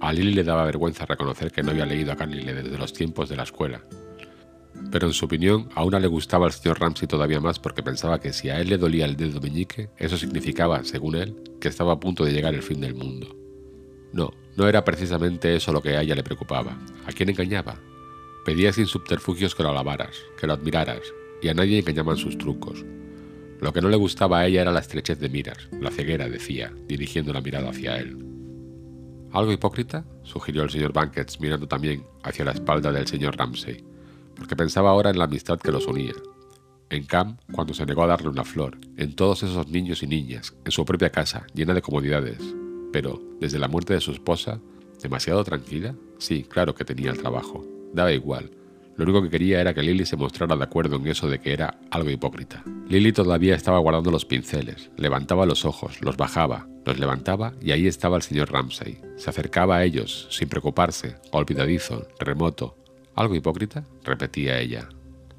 A 0.00 0.12
Lily 0.12 0.34
le 0.34 0.44
daba 0.44 0.64
vergüenza 0.64 1.06
reconocer 1.06 1.50
que 1.50 1.62
no 1.62 1.70
había 1.70 1.86
leído 1.86 2.12
a 2.12 2.16
Carlyle 2.16 2.54
desde 2.54 2.76
los 2.78 2.92
tiempos 2.92 3.28
de 3.28 3.36
la 3.36 3.44
escuela. 3.44 3.80
Pero 4.90 5.06
en 5.06 5.12
su 5.12 5.24
opinión, 5.24 5.68
a 5.74 5.84
una 5.84 5.98
le 5.98 6.06
gustaba 6.06 6.46
al 6.46 6.52
señor 6.52 6.80
Ramsay 6.80 7.08
todavía 7.08 7.40
más 7.40 7.58
porque 7.58 7.82
pensaba 7.82 8.20
que 8.20 8.32
si 8.32 8.50
a 8.50 8.60
él 8.60 8.68
le 8.68 8.78
dolía 8.78 9.04
el 9.04 9.16
dedo 9.16 9.40
meñique, 9.40 9.90
eso 9.98 10.16
significaba, 10.16 10.84
según 10.84 11.16
él, 11.16 11.42
que 11.60 11.68
estaba 11.68 11.94
a 11.94 12.00
punto 12.00 12.24
de 12.24 12.32
llegar 12.32 12.54
el 12.54 12.62
fin 12.62 12.80
del 12.80 12.94
mundo. 12.94 13.36
No, 14.12 14.32
no 14.56 14.68
era 14.68 14.84
precisamente 14.84 15.54
eso 15.54 15.72
lo 15.72 15.82
que 15.82 15.96
a 15.96 16.02
ella 16.02 16.14
le 16.14 16.22
preocupaba. 16.22 16.78
¿A 17.04 17.12
quién 17.12 17.28
engañaba? 17.28 17.80
Pedía 18.44 18.72
sin 18.72 18.86
subterfugios 18.86 19.54
que 19.54 19.62
lo 19.62 19.70
alabaras, 19.70 20.16
que 20.40 20.46
lo 20.46 20.52
admiraras, 20.52 21.02
y 21.42 21.48
a 21.48 21.54
nadie 21.54 21.78
engañaban 21.78 22.16
sus 22.16 22.38
trucos. 22.38 22.84
Lo 23.60 23.72
que 23.72 23.80
no 23.80 23.88
le 23.88 23.96
gustaba 23.96 24.40
a 24.40 24.46
ella 24.46 24.62
era 24.62 24.70
la 24.70 24.80
estrechez 24.80 25.18
de 25.18 25.28
miras, 25.28 25.68
la 25.80 25.90
ceguera, 25.90 26.28
decía, 26.28 26.72
dirigiendo 26.86 27.32
la 27.32 27.40
mirada 27.40 27.70
hacia 27.70 27.96
él. 27.98 28.16
¿Algo 29.32 29.52
hipócrita? 29.52 30.04
sugirió 30.22 30.62
el 30.62 30.70
señor 30.70 30.92
Bankets, 30.92 31.40
mirando 31.40 31.66
también 31.66 32.04
hacia 32.22 32.44
la 32.44 32.52
espalda 32.52 32.92
del 32.92 33.06
señor 33.06 33.36
Ramsay, 33.36 33.84
porque 34.36 34.56
pensaba 34.56 34.90
ahora 34.90 35.10
en 35.10 35.18
la 35.18 35.24
amistad 35.24 35.58
que 35.58 35.72
los 35.72 35.86
unía. 35.86 36.12
En 36.88 37.04
Cam, 37.04 37.38
cuando 37.50 37.74
se 37.74 37.84
negó 37.84 38.04
a 38.04 38.06
darle 38.06 38.28
una 38.28 38.44
flor, 38.44 38.78
en 38.96 39.14
todos 39.14 39.42
esos 39.42 39.68
niños 39.68 40.02
y 40.02 40.06
niñas, 40.06 40.54
en 40.64 40.70
su 40.70 40.84
propia 40.84 41.10
casa, 41.10 41.46
llena 41.52 41.74
de 41.74 41.82
comodidades. 41.82 42.38
Pero, 42.92 43.20
desde 43.40 43.58
la 43.58 43.68
muerte 43.68 43.94
de 43.94 44.00
su 44.00 44.12
esposa, 44.12 44.60
¿demasiado 45.02 45.42
tranquila? 45.42 45.96
Sí, 46.18 46.44
claro 46.44 46.74
que 46.74 46.84
tenía 46.84 47.10
el 47.10 47.18
trabajo. 47.18 47.66
Daba 47.92 48.12
igual. 48.12 48.50
Lo 48.96 49.04
único 49.04 49.22
que 49.22 49.30
quería 49.30 49.60
era 49.60 49.74
que 49.74 49.82
Lily 49.82 50.06
se 50.06 50.16
mostrara 50.16 50.56
de 50.56 50.64
acuerdo 50.64 50.96
en 50.96 51.06
eso 51.06 51.28
de 51.28 51.38
que 51.38 51.52
era 51.52 51.78
algo 51.90 52.08
hipócrita. 52.08 52.64
Lily 52.88 53.12
todavía 53.12 53.54
estaba 53.54 53.78
guardando 53.78 54.10
los 54.10 54.24
pinceles, 54.24 54.90
levantaba 54.96 55.44
los 55.44 55.66
ojos, 55.66 56.00
los 56.00 56.16
bajaba, 56.16 56.66
los 56.86 56.98
levantaba 56.98 57.52
y 57.60 57.72
ahí 57.72 57.86
estaba 57.86 58.16
el 58.16 58.22
señor 58.22 58.50
Ramsay. 58.50 58.98
Se 59.16 59.28
acercaba 59.28 59.76
a 59.76 59.84
ellos, 59.84 60.28
sin 60.30 60.48
preocuparse, 60.48 61.16
olvidadizo, 61.30 62.06
remoto. 62.18 62.78
¿Algo 63.16 63.34
hipócrita? 63.34 63.84
repetía 64.04 64.60
ella. 64.60 64.88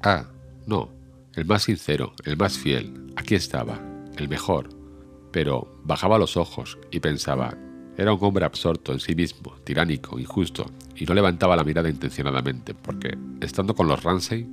Ah, 0.02 0.26
no, 0.66 0.90
el 1.34 1.44
más 1.46 1.62
sincero, 1.62 2.12
el 2.24 2.36
más 2.36 2.58
fiel, 2.58 3.12
aquí 3.16 3.36
estaba, 3.36 3.80
el 4.16 4.28
mejor. 4.28 4.68
Pero 5.30 5.80
bajaba 5.84 6.18
los 6.18 6.36
ojos 6.36 6.76
y 6.90 6.98
pensaba, 6.98 7.56
era 7.96 8.12
un 8.12 8.18
hombre 8.22 8.44
absorto 8.44 8.92
en 8.92 8.98
sí 8.98 9.14
mismo, 9.14 9.54
tiránico, 9.62 10.18
injusto, 10.18 10.66
y 10.96 11.04
no 11.04 11.14
levantaba 11.14 11.54
la 11.54 11.64
mirada 11.64 11.88
intencionadamente, 11.88 12.74
porque, 12.74 13.16
estando 13.40 13.74
con 13.74 13.86
los 13.86 14.02
Ramsay, 14.02 14.48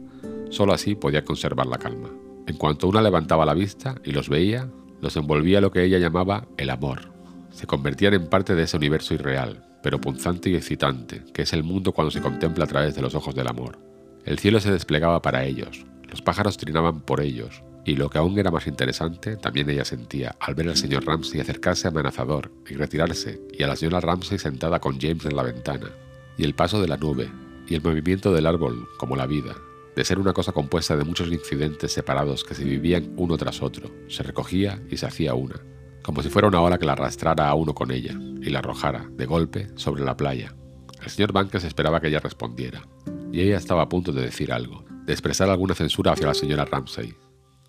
solo 0.51 0.73
así 0.73 0.93
podía 0.93 1.25
conservar 1.25 1.65
la 1.65 1.79
calma. 1.79 2.09
En 2.45 2.57
cuanto 2.57 2.87
una 2.87 3.01
levantaba 3.01 3.45
la 3.45 3.55
vista 3.55 3.95
y 4.03 4.11
los 4.11 4.29
veía, 4.29 4.69
los 5.01 5.17
envolvía 5.17 5.61
lo 5.61 5.71
que 5.71 5.83
ella 5.83 5.97
llamaba 5.97 6.47
el 6.57 6.69
amor. 6.69 7.14
Se 7.55 7.67
convertían 7.67 8.13
en 8.13 8.27
parte 8.27 8.53
de 8.53 8.63
ese 8.63 8.75
universo 8.75 9.13
irreal, 9.13 9.63
pero 9.81 10.01
punzante 10.01 10.49
y 10.49 10.55
excitante, 10.55 11.23
que 11.33 11.43
es 11.43 11.53
el 11.53 11.63
mundo 11.63 11.93
cuando 11.93 12.11
se 12.11 12.19
contempla 12.19 12.65
a 12.65 12.67
través 12.67 12.95
de 12.95 13.01
los 13.01 13.15
ojos 13.15 13.33
del 13.33 13.47
amor. 13.47 13.79
El 14.25 14.39
cielo 14.39 14.59
se 14.59 14.73
desplegaba 14.73 15.21
para 15.21 15.45
ellos, 15.45 15.85
los 16.09 16.21
pájaros 16.21 16.57
trinaban 16.57 16.99
por 16.99 17.21
ellos, 17.21 17.63
y 17.85 17.95
lo 17.95 18.09
que 18.09 18.17
aún 18.17 18.37
era 18.37 18.51
más 18.51 18.67
interesante, 18.67 19.37
también 19.37 19.69
ella 19.69 19.85
sentía 19.85 20.35
al 20.41 20.53
ver 20.53 20.67
al 20.67 20.75
señor 20.75 21.05
Ramsay 21.05 21.39
acercarse 21.39 21.87
amenazador 21.87 22.51
y 22.69 22.73
retirarse, 22.73 23.39
y 23.53 23.63
a 23.63 23.67
la 23.67 23.77
señora 23.77 24.01
Ramsay 24.01 24.37
sentada 24.37 24.81
con 24.81 24.99
James 24.99 25.25
en 25.25 25.37
la 25.37 25.43
ventana, 25.43 25.91
y 26.37 26.43
el 26.43 26.55
paso 26.55 26.81
de 26.81 26.89
la 26.89 26.97
nube, 26.97 27.31
y 27.69 27.75
el 27.75 27.81
movimiento 27.81 28.33
del 28.33 28.47
árbol 28.47 28.85
como 28.97 29.15
la 29.15 29.27
vida, 29.27 29.55
de 29.95 30.03
ser 30.03 30.19
una 30.19 30.33
cosa 30.33 30.51
compuesta 30.51 30.97
de 30.97 31.05
muchos 31.05 31.29
incidentes 31.29 31.93
separados 31.93 32.43
que 32.43 32.53
se 32.53 32.65
vivían 32.65 33.13
uno 33.15 33.37
tras 33.37 33.61
otro, 33.61 33.89
se 34.09 34.23
recogía 34.23 34.81
y 34.91 34.97
se 34.97 35.05
hacía 35.05 35.35
una, 35.35 35.61
como 36.05 36.21
si 36.21 36.29
fuera 36.29 36.47
una 36.47 36.61
ola 36.61 36.77
que 36.77 36.85
la 36.85 36.91
arrastrara 36.91 37.49
a 37.49 37.55
uno 37.55 37.73
con 37.73 37.89
ella, 37.89 38.13
y 38.13 38.51
la 38.51 38.59
arrojara, 38.59 39.07
de 39.09 39.25
golpe, 39.25 39.69
sobre 39.73 40.05
la 40.05 40.15
playa. 40.15 40.53
El 41.01 41.09
señor 41.09 41.33
Banks 41.33 41.63
esperaba 41.63 41.99
que 41.99 42.09
ella 42.09 42.19
respondiera, 42.19 42.83
y 43.31 43.41
ella 43.41 43.57
estaba 43.57 43.81
a 43.81 43.89
punto 43.89 44.11
de 44.11 44.21
decir 44.21 44.53
algo, 44.53 44.85
de 45.03 45.13
expresar 45.13 45.49
alguna 45.49 45.73
censura 45.73 46.11
hacia 46.11 46.27
la 46.27 46.35
señora 46.35 46.65
Ramsay, 46.65 47.15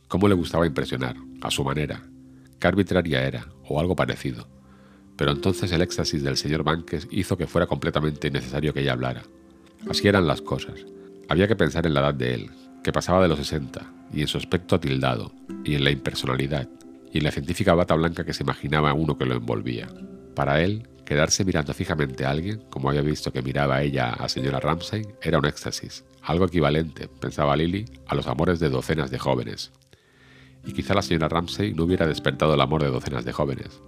Cómo 0.09 0.29
le 0.29 0.35
gustaba 0.35 0.67
impresionar, 0.67 1.17
a 1.41 1.51
su 1.51 1.65
manera. 1.65 2.03
Qué 2.61 2.69
arbitraria 2.69 3.27
era, 3.27 3.49
o 3.65 3.81
algo 3.81 3.97
parecido. 3.97 4.47
Pero 5.17 5.33
entonces 5.33 5.73
el 5.73 5.81
éxtasis 5.81 6.23
del 6.23 6.37
señor 6.37 6.63
Banques 6.63 7.09
hizo 7.11 7.39
que 7.39 7.47
fuera 7.47 7.67
completamente 7.67 8.29
innecesario 8.29 8.75
que 8.75 8.83
ella 8.83 8.93
hablara. 8.93 9.23
Así 9.89 10.09
eran 10.09 10.27
las 10.27 10.43
cosas. 10.43 10.85
Había 11.31 11.49
que 11.49 11.57
pensar 11.57 11.87
en 11.87 11.95
la 11.95 12.01
edad 12.01 12.15
de 12.15 12.35
él, 12.35 12.51
que 12.85 12.93
pasaba 12.93 13.23
de 13.23 13.29
los 13.29 13.39
60, 13.39 13.81
y 14.13 14.21
en 14.21 14.29
su 14.29 14.37
aspecto 14.37 14.77
atildado, 14.77 15.33
y 15.65 15.75
en 15.75 15.85
la 15.85 15.91
impersonalidad, 15.91 16.69
y 17.17 17.21
la 17.21 17.31
científica 17.31 17.75
bata 17.75 17.95
blanca 17.95 18.25
que 18.25 18.35
se 18.35 18.43
imaginaba 18.43 18.93
uno 18.93 19.17
que 19.17 19.25
lo 19.25 19.35
envolvía. 19.35 19.89
Para 20.35 20.63
él, 20.63 20.87
quedarse 21.07 21.45
mirando 21.47 21.73
fijamente 21.73 22.27
a 22.27 22.31
alguien, 22.31 22.65
como 22.69 22.91
había 22.91 23.01
visto 23.01 23.33
que 23.33 23.41
miraba 23.41 23.83
ella 23.83 24.11
a 24.11 24.29
señora 24.29 24.61
Ramsay, 24.61 25.03
era 25.23 25.39
un 25.39 25.47
éxtasis, 25.47 26.05
algo 26.23 26.45
equivalente, 26.45 27.09
pensaba 27.09 27.57
Lily, 27.57 27.87
a 28.07 28.15
los 28.15 28.27
amores 28.27 28.61
de 28.61 28.69
docenas 28.69 29.11
de 29.11 29.19
jóvenes, 29.19 29.73
y 30.67 30.73
quizá 30.73 30.93
la 30.93 31.01
señora 31.01 31.29
Ramsay 31.29 31.73
no 31.73 31.85
hubiera 31.85 32.07
despertado 32.07 32.53
el 32.53 32.61
amor 32.61 32.83
de 32.83 32.91
docenas 32.91 33.25
de 33.25 33.33
jóvenes. 33.33 33.81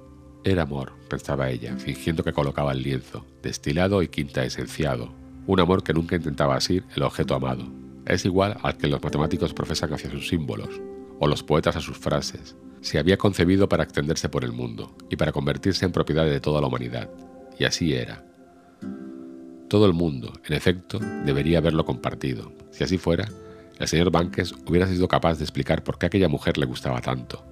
Era 0.44 0.62
amor, 0.62 0.92
pensaba 1.10 1.50
ella, 1.50 1.76
fingiendo 1.76 2.24
que 2.24 2.32
colocaba 2.32 2.72
el 2.72 2.82
lienzo, 2.82 3.26
destilado 3.42 4.02
y 4.02 4.08
quinta 4.08 4.44
esenciado, 4.44 5.12
un 5.46 5.60
amor 5.60 5.82
que 5.82 5.92
nunca 5.92 6.16
intentaba 6.16 6.56
asir 6.56 6.84
el 6.96 7.02
objeto 7.02 7.34
amado. 7.34 7.64
Es 8.06 8.24
igual 8.24 8.56
al 8.62 8.78
que 8.78 8.86
los 8.86 9.02
matemáticos 9.02 9.52
profesan 9.52 9.92
hacia 9.92 10.10
sus 10.10 10.28
símbolos, 10.28 10.80
o 11.18 11.26
los 11.26 11.42
poetas 11.42 11.76
a 11.76 11.80
sus 11.80 11.98
frases. 11.98 12.56
Se 12.80 12.98
había 12.98 13.16
concebido 13.16 13.68
para 13.68 13.84
extenderse 13.84 14.28
por 14.28 14.44
el 14.44 14.52
mundo 14.52 14.96
y 15.10 15.16
para 15.16 15.32
convertirse 15.32 15.84
en 15.84 15.92
propiedad 15.92 16.24
de 16.24 16.40
toda 16.40 16.60
la 16.60 16.66
humanidad. 16.66 17.10
Y 17.58 17.64
así 17.64 17.94
era. 17.94 18.24
Todo 19.68 19.86
el 19.86 19.92
mundo, 19.92 20.32
en 20.46 20.54
efecto, 20.54 20.98
debería 21.24 21.58
haberlo 21.58 21.84
compartido. 21.84 22.52
Si 22.70 22.84
así 22.84 22.96
fuera, 22.96 23.28
el 23.78 23.86
señor 23.86 24.10
Banques 24.10 24.54
hubiera 24.66 24.86
sido 24.86 25.08
capaz 25.08 25.38
de 25.38 25.44
explicar 25.44 25.84
por 25.84 25.98
qué 25.98 26.06
aquella 26.06 26.28
mujer 26.28 26.58
le 26.58 26.66
gustaba 26.66 27.00
tanto, 27.00 27.44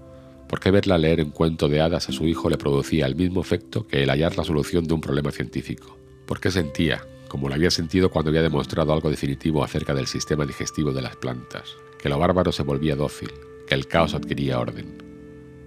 por 0.49 0.61
qué 0.61 0.71
verla 0.71 0.99
leer 0.99 1.23
un 1.23 1.31
cuento 1.31 1.69
de 1.69 1.81
hadas 1.81 2.09
a 2.09 2.13
su 2.13 2.27
hijo 2.27 2.49
le 2.49 2.57
producía 2.57 3.07
el 3.07 3.17
mismo 3.17 3.41
efecto 3.41 3.87
que 3.87 4.03
el 4.03 4.11
hallar 4.11 4.37
la 4.37 4.45
solución 4.45 4.85
de 4.85 4.95
un 4.95 5.01
problema 5.01 5.31
científico, 5.31 5.99
por 6.27 6.41
qué 6.41 6.51
sentía, 6.51 7.05
como 7.29 7.49
lo 7.49 7.55
había 7.55 7.71
sentido 7.71 8.11
cuando 8.11 8.31
había 8.31 8.43
demostrado 8.43 8.93
algo 8.93 9.11
definitivo 9.11 9.63
acerca 9.63 9.95
del 9.95 10.07
sistema 10.07 10.47
digestivo 10.47 10.93
de 10.93 11.03
las 11.03 11.17
plantas, 11.17 11.77
que 11.99 12.09
lo 12.09 12.19
bárbaro 12.19 12.51
se 12.51 12.63
volvía 12.63 12.97
dócil, 12.97 13.31
que 13.69 13.75
el 13.75 13.87
caos 13.87 14.15
adquiría 14.15 14.59
orden. 14.59 15.06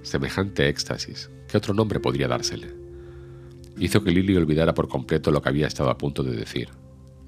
Semejante 0.01 0.69
éxtasis, 0.69 1.29
¿qué 1.47 1.57
otro 1.57 1.73
nombre 1.73 1.99
podría 1.99 2.27
dársele? 2.27 2.73
Hizo 3.77 4.03
que 4.03 4.11
Lily 4.11 4.35
olvidara 4.37 4.73
por 4.73 4.87
completo 4.87 5.31
lo 5.31 5.41
que 5.41 5.49
había 5.49 5.67
estado 5.67 5.89
a 5.89 5.97
punto 5.97 6.23
de 6.23 6.35
decir. 6.35 6.69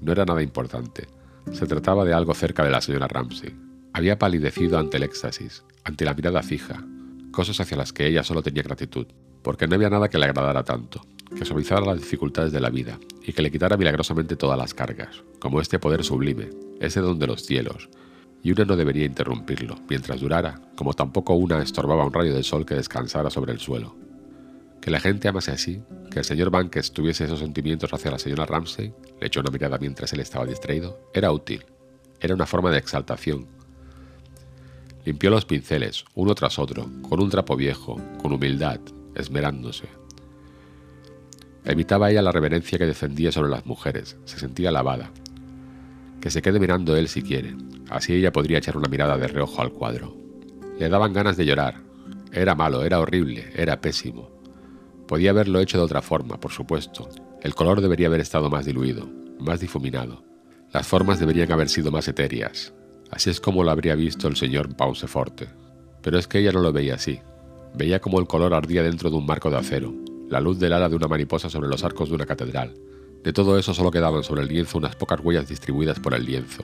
No 0.00 0.12
era 0.12 0.24
nada 0.24 0.42
importante, 0.42 1.06
se 1.52 1.66
trataba 1.66 2.04
de 2.04 2.14
algo 2.14 2.34
cerca 2.34 2.64
de 2.64 2.70
la 2.70 2.80
señora 2.80 3.08
Ramsey. 3.08 3.54
Había 3.92 4.18
palidecido 4.18 4.78
ante 4.78 4.96
el 4.96 5.02
éxtasis, 5.02 5.64
ante 5.84 6.04
la 6.04 6.14
mirada 6.14 6.42
fija, 6.42 6.84
cosas 7.30 7.60
hacia 7.60 7.76
las 7.76 7.92
que 7.92 8.06
ella 8.06 8.24
solo 8.24 8.42
tenía 8.42 8.62
gratitud, 8.62 9.06
porque 9.42 9.66
no 9.66 9.74
había 9.74 9.90
nada 9.90 10.08
que 10.08 10.18
le 10.18 10.24
agradara 10.24 10.64
tanto, 10.64 11.02
que 11.36 11.44
suavizara 11.44 11.84
las 11.84 11.98
dificultades 11.98 12.52
de 12.52 12.60
la 12.60 12.70
vida 12.70 12.98
y 13.22 13.32
que 13.32 13.42
le 13.42 13.50
quitara 13.50 13.76
milagrosamente 13.76 14.36
todas 14.36 14.58
las 14.58 14.72
cargas, 14.72 15.22
como 15.38 15.60
este 15.60 15.78
poder 15.78 16.04
sublime, 16.04 16.50
ese 16.80 17.00
don 17.00 17.18
de 17.18 17.26
los 17.26 17.42
cielos, 17.42 17.88
y 18.42 18.50
una 18.50 18.64
no 18.64 18.76
debería 18.76 19.04
interrumpirlo 19.04 19.76
mientras 19.88 20.20
durara, 20.20 20.60
como 20.74 20.94
tampoco 20.94 21.34
una 21.34 21.62
estorbaba 21.62 22.04
un 22.04 22.12
rayo 22.12 22.34
del 22.34 22.44
sol 22.44 22.66
que 22.66 22.74
descansara 22.74 23.30
sobre 23.30 23.52
el 23.52 23.60
suelo. 23.60 23.94
Que 24.80 24.90
la 24.90 24.98
gente 24.98 25.28
amase 25.28 25.52
así, 25.52 25.80
que 26.10 26.18
el 26.18 26.24
señor 26.24 26.50
Banks 26.50 26.92
tuviese 26.92 27.24
esos 27.24 27.38
sentimientos 27.38 27.92
hacia 27.92 28.10
la 28.10 28.18
señora 28.18 28.46
Ramsay, 28.46 28.92
le 29.20 29.26
echó 29.26 29.40
una 29.40 29.50
mirada 29.50 29.78
mientras 29.78 30.12
él 30.12 30.20
estaba 30.20 30.44
distraído, 30.44 30.98
era 31.14 31.30
útil. 31.30 31.64
Era 32.20 32.34
una 32.34 32.46
forma 32.46 32.70
de 32.70 32.78
exaltación. 32.78 33.46
Limpió 35.04 35.30
los 35.30 35.44
pinceles, 35.44 36.04
uno 36.14 36.34
tras 36.34 36.58
otro, 36.58 36.88
con 37.08 37.20
un 37.20 37.30
trapo 37.30 37.56
viejo, 37.56 38.00
con 38.20 38.32
humildad, 38.32 38.80
esmerándose. 39.14 39.86
Evitaba 41.64 42.10
ella 42.10 42.22
la 42.22 42.32
reverencia 42.32 42.78
que 42.78 42.86
defendía 42.86 43.30
sobre 43.30 43.50
las 43.50 43.66
mujeres, 43.66 44.16
se 44.24 44.40
sentía 44.40 44.70
alabada. 44.70 45.12
Que 46.22 46.30
se 46.30 46.40
quede 46.40 46.60
mirando 46.60 46.94
él 46.96 47.08
si 47.08 47.20
quiere, 47.20 47.56
así 47.90 48.14
ella 48.14 48.30
podría 48.30 48.58
echar 48.58 48.76
una 48.76 48.88
mirada 48.88 49.18
de 49.18 49.26
reojo 49.26 49.60
al 49.60 49.72
cuadro. 49.72 50.16
Le 50.78 50.88
daban 50.88 51.12
ganas 51.12 51.36
de 51.36 51.44
llorar. 51.44 51.82
Era 52.32 52.54
malo, 52.54 52.84
era 52.84 53.00
horrible, 53.00 53.50
era 53.56 53.80
pésimo. 53.80 54.30
Podía 55.08 55.30
haberlo 55.30 55.58
hecho 55.58 55.78
de 55.78 55.84
otra 55.84 56.00
forma, 56.00 56.38
por 56.38 56.52
supuesto. 56.52 57.08
El 57.42 57.56
color 57.56 57.80
debería 57.80 58.06
haber 58.06 58.20
estado 58.20 58.48
más 58.50 58.64
diluido, 58.64 59.10
más 59.40 59.58
difuminado. 59.58 60.22
Las 60.72 60.86
formas 60.86 61.18
deberían 61.18 61.50
haber 61.50 61.68
sido 61.68 61.90
más 61.90 62.06
etéreas. 62.06 62.72
Así 63.10 63.28
es 63.28 63.40
como 63.40 63.64
lo 63.64 63.72
habría 63.72 63.96
visto 63.96 64.28
el 64.28 64.36
señor 64.36 64.76
Pauseforte. 64.76 65.48
Pero 66.02 66.20
es 66.20 66.28
que 66.28 66.38
ella 66.38 66.52
no 66.52 66.60
lo 66.60 66.72
veía 66.72 66.94
así. 66.94 67.18
Veía 67.74 68.00
como 68.00 68.20
el 68.20 68.28
color 68.28 68.54
ardía 68.54 68.84
dentro 68.84 69.10
de 69.10 69.16
un 69.16 69.26
marco 69.26 69.50
de 69.50 69.56
acero, 69.56 69.92
la 70.30 70.40
luz 70.40 70.60
del 70.60 70.72
ala 70.72 70.88
de 70.88 70.94
una 70.94 71.08
mariposa 71.08 71.50
sobre 71.50 71.68
los 71.68 71.82
arcos 71.82 72.10
de 72.10 72.14
una 72.14 72.26
catedral. 72.26 72.74
De 73.22 73.32
todo 73.32 73.58
eso 73.58 73.74
solo 73.74 73.90
quedaban 73.90 74.24
sobre 74.24 74.42
el 74.42 74.48
lienzo 74.48 74.78
unas 74.78 74.96
pocas 74.96 75.20
huellas 75.20 75.48
distribuidas 75.48 76.00
por 76.00 76.14
el 76.14 76.24
lienzo. 76.24 76.62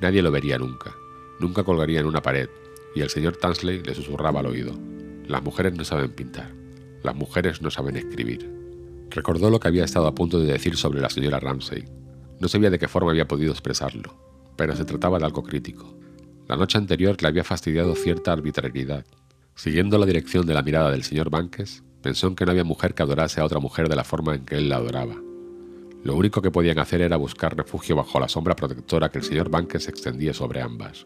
Nadie 0.00 0.22
lo 0.22 0.30
vería 0.30 0.58
nunca. 0.58 0.94
Nunca 1.40 1.64
colgaría 1.64 2.00
en 2.00 2.06
una 2.06 2.22
pared, 2.22 2.48
y 2.94 3.00
el 3.00 3.10
señor 3.10 3.36
Tansley 3.36 3.82
le 3.82 3.94
susurraba 3.94 4.40
al 4.40 4.46
oído. 4.46 4.72
Las 5.26 5.42
mujeres 5.42 5.74
no 5.74 5.84
saben 5.84 6.12
pintar. 6.12 6.52
Las 7.02 7.14
mujeres 7.14 7.60
no 7.60 7.70
saben 7.70 7.96
escribir. 7.96 8.50
Recordó 9.10 9.50
lo 9.50 9.60
que 9.60 9.68
había 9.68 9.84
estado 9.84 10.06
a 10.06 10.14
punto 10.14 10.38
de 10.40 10.52
decir 10.52 10.76
sobre 10.76 11.00
la 11.00 11.10
señora 11.10 11.40
Ramsay. 11.40 11.84
No 12.40 12.48
sabía 12.48 12.70
de 12.70 12.78
qué 12.78 12.88
forma 12.88 13.10
había 13.10 13.28
podido 13.28 13.52
expresarlo, 13.52 14.14
pero 14.56 14.76
se 14.76 14.84
trataba 14.84 15.18
de 15.18 15.24
algo 15.24 15.42
crítico. 15.42 15.96
La 16.48 16.56
noche 16.56 16.78
anterior 16.78 17.20
le 17.20 17.28
había 17.28 17.44
fastidiado 17.44 17.94
cierta 17.94 18.32
arbitrariedad. 18.32 19.04
Siguiendo 19.54 19.98
la 19.98 20.06
dirección 20.06 20.46
de 20.46 20.54
la 20.54 20.62
mirada 20.62 20.90
del 20.90 21.02
señor 21.02 21.30
Banques, 21.30 21.82
Pensó 22.06 22.28
en 22.28 22.36
que 22.36 22.44
no 22.44 22.52
había 22.52 22.62
mujer 22.62 22.94
que 22.94 23.02
adorase 23.02 23.40
a 23.40 23.44
otra 23.44 23.58
mujer 23.58 23.88
de 23.88 23.96
la 23.96 24.04
forma 24.04 24.36
en 24.36 24.44
que 24.44 24.54
él 24.54 24.68
la 24.68 24.76
adoraba. 24.76 25.16
Lo 26.06 26.14
único 26.14 26.40
que 26.40 26.52
podían 26.52 26.78
hacer 26.78 27.00
era 27.00 27.16
buscar 27.16 27.56
refugio 27.56 27.96
bajo 27.96 28.20
la 28.20 28.28
sombra 28.28 28.54
protectora 28.54 29.08
que 29.08 29.18
el 29.18 29.24
señor 29.24 29.50
Banques 29.50 29.88
extendía 29.88 30.32
sobre 30.32 30.62
ambas. 30.62 31.04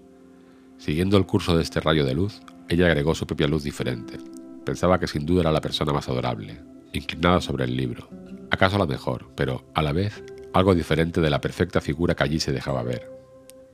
Siguiendo 0.76 1.16
el 1.16 1.24
curso 1.24 1.56
de 1.56 1.62
este 1.62 1.80
rayo 1.80 2.04
de 2.04 2.12
luz, 2.12 2.42
ella 2.68 2.84
agregó 2.84 3.14
su 3.14 3.26
propia 3.26 3.48
luz 3.48 3.62
diferente. 3.62 4.18
Pensaba 4.62 5.00
que 5.00 5.06
sin 5.06 5.24
duda 5.24 5.40
era 5.40 5.52
la 5.52 5.62
persona 5.62 5.94
más 5.94 6.06
adorable, 6.10 6.60
inclinada 6.92 7.40
sobre 7.40 7.64
el 7.64 7.78
libro. 7.78 8.10
Acaso 8.50 8.76
la 8.76 8.84
mejor, 8.84 9.28
pero, 9.36 9.64
a 9.72 9.80
la 9.80 9.94
vez, 9.94 10.22
algo 10.52 10.74
diferente 10.74 11.22
de 11.22 11.30
la 11.30 11.40
perfecta 11.40 11.80
figura 11.80 12.14
que 12.14 12.24
allí 12.24 12.38
se 12.38 12.52
dejaba 12.52 12.82
ver. 12.82 13.10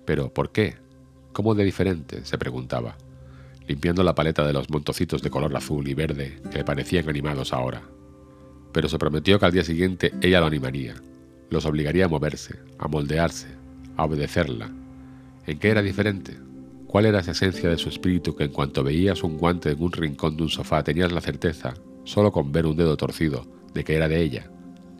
Pero, 0.05 0.33
¿por 0.33 0.53
qué? 0.53 0.77
¿Cómo 1.33 1.57
de 1.57 1.65
diferente? 1.65 2.25
se 2.25 2.39
preguntaba 2.39 2.97
limpiando 3.67 4.05
la 4.05 4.15
paleta 4.15 4.47
de 4.47 4.53
los 4.53 4.71
montocitos 4.71 5.23
de 5.23 5.31
color 5.31 5.57
azul 5.57 5.89
y 5.89 5.95
verde 5.95 6.39
que 6.53 6.59
le 6.59 6.65
parecían 6.65 7.09
animados 7.09 7.53
ahora. 7.53 7.83
Pero 8.71 8.89
se 8.89 8.97
prometió 8.97 9.41
que 9.41 9.47
al 9.47 9.51
día 9.51 9.65
siguiente 9.65 10.13
ella 10.21 10.39
lo 10.39 10.47
animaría, 10.47 10.95
los 11.51 11.67
obligaría 11.67 12.07
a 12.07 12.09
moverse, 12.09 12.59
a 12.79 12.89
moldearse, 12.89 13.49
a 13.97 14.05
obedecerla. 14.05 14.71
¿En 15.47 15.59
qué 15.59 15.71
era 15.71 15.83
diferente? 15.83 16.37
¿Cuál 16.87 17.07
era 17.07 17.21
esa 17.21 17.33
esencia 17.33 17.69
de 17.69 17.79
su 17.79 17.89
espíritu 17.89 18.35
que 18.35 18.45
en 18.45 18.53
cuanto 18.53 18.83
veías 18.83 19.23
un 19.23 19.39
guante 19.39 19.71
en 19.71 19.83
un 19.83 19.93
rincón 19.93 20.37
de 20.37 20.45
un 20.45 20.49
sofá 20.49 20.83
tenías 20.83 21.13
la 21.13 21.21
certeza, 21.21 21.75
solo 22.05 22.33
con 22.33 22.53
ver 22.53 22.67
un 22.67 22.77
dedo 22.77 22.97
torcido, 22.97 23.47
de 23.75 23.85
que 23.85 23.97
era 23.97 24.09
de 24.09 24.23
ella? 24.23 24.51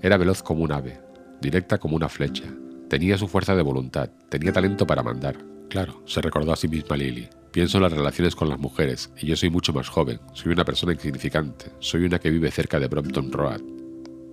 Era 0.03 0.17
veloz 0.17 0.43
como 0.43 0.63
un 0.63 0.73
ave, 0.73 1.01
directa 1.41 1.79
como 1.79 1.97
una 1.97 2.09
flecha, 2.09 2.45
tenía 2.89 3.19
su 3.19 3.29
fuerza 3.29 3.55
de 3.55 3.63
voluntad, 3.63 4.11
tenía 4.29 4.53
talento 4.53 4.87
para 4.87 5.03
mandar. 5.03 5.37
Claro, 5.69 6.03
se 6.07 6.21
recordó 6.21 6.53
a 6.53 6.57
sí 6.57 6.69
misma 6.69 6.97
Lily, 6.97 7.29
Pienso 7.57 7.79
en 7.79 7.85
las 7.85 7.93
relaciones 7.93 8.37
con 8.37 8.51
las 8.51 8.59
mujeres, 8.59 9.11
y 9.19 9.29
yo 9.29 9.35
soy 9.35 9.49
mucho 9.49 9.73
más 9.73 9.89
joven, 9.89 10.21
soy 10.35 10.53
una 10.53 10.67
persona 10.67 10.93
insignificante, 10.93 11.73
soy 11.79 12.05
una 12.05 12.19
que 12.19 12.29
vive 12.29 12.51
cerca 12.51 12.79
de 12.79 12.87
Brompton 12.87 13.33
Road. 13.33 13.63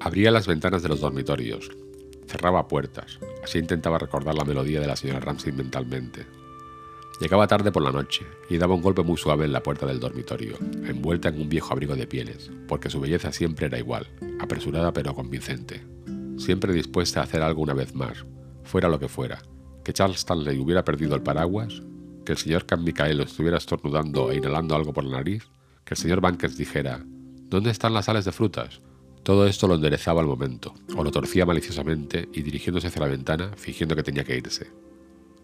Abría 0.02 0.30
las 0.30 0.46
ventanas 0.46 0.84
de 0.84 0.90
los 0.90 1.00
dormitorios, 1.00 1.72
cerraba 2.28 2.68
puertas, 2.68 3.20
así 3.44 3.60
intentaba 3.60 4.00
recordar 4.00 4.36
la 4.36 4.46
melodía 4.46 4.80
de 4.80 4.88
la 4.88 4.96
señora 4.96 5.20
Ramsey 5.20 5.52
mentalmente. 5.52 6.26
Llegaba 7.20 7.48
tarde 7.48 7.72
por 7.72 7.84
la 7.84 7.92
noche 7.92 8.26
y 8.50 8.58
daba 8.58 8.74
un 8.74 8.82
golpe 8.82 9.04
muy 9.04 9.18
suave 9.18 9.46
en 9.46 9.54
la 9.54 9.64
puerta 9.64 9.86
del 9.86 10.00
dormitorio, 10.00 10.58
envuelta 10.86 11.30
en 11.30 11.40
un 11.40 11.50
viejo 11.50 11.72
abrigo 11.72 11.96
de 11.96 12.08
pieles, 12.08 12.52
porque 12.68 12.90
su 12.90 13.00
belleza 13.00 13.32
siempre 13.32 13.68
era 13.68 13.78
igual, 13.78 14.08
apresurada 14.40 14.92
pero 14.94 15.14
convincente. 15.14 15.86
Siempre 16.38 16.74
dispuesta 16.74 17.22
a 17.22 17.24
hacer 17.24 17.42
algo 17.42 17.62
una 17.62 17.74
vez 17.74 17.94
más, 17.94 18.26
fuera 18.64 18.90
lo 18.90 19.00
que 19.00 19.08
fuera. 19.08 19.42
Que 19.84 19.94
Charles 19.94 20.20
Stanley 20.20 20.58
hubiera 20.58 20.84
perdido 20.84 21.16
el 21.16 21.22
paraguas, 21.22 21.84
que 22.26 22.32
el 22.32 22.38
señor 22.38 22.66
Can 22.66 22.84
lo 22.84 23.24
estuviera 23.24 23.58
estornudando 23.58 24.32
e 24.32 24.38
inhalando 24.38 24.76
algo 24.76 24.94
por 24.94 25.04
la 25.04 25.18
nariz, 25.18 25.48
que 25.86 25.94
el 25.94 26.00
señor 26.00 26.22
Bankers 26.22 26.58
dijera 26.58 27.06
¿Dónde 27.54 27.70
están 27.70 27.94
las 27.94 28.06
sales 28.06 28.26
de 28.26 28.32
frutas? 28.32 28.82
Todo 29.24 29.48
esto 29.48 29.68
lo 29.68 29.76
enderezaba 29.76 30.22
al 30.22 30.28
momento, 30.28 30.74
o 30.96 31.04
lo 31.04 31.12
torcía 31.12 31.46
maliciosamente 31.46 32.28
y 32.34 32.42
dirigiéndose 32.42 32.88
hacia 32.88 33.02
la 33.02 33.08
ventana, 33.08 33.52
fingiendo 33.56 33.96
que 33.96 34.04
tenía 34.04 34.24
que 34.24 34.38
irse. 34.38 34.72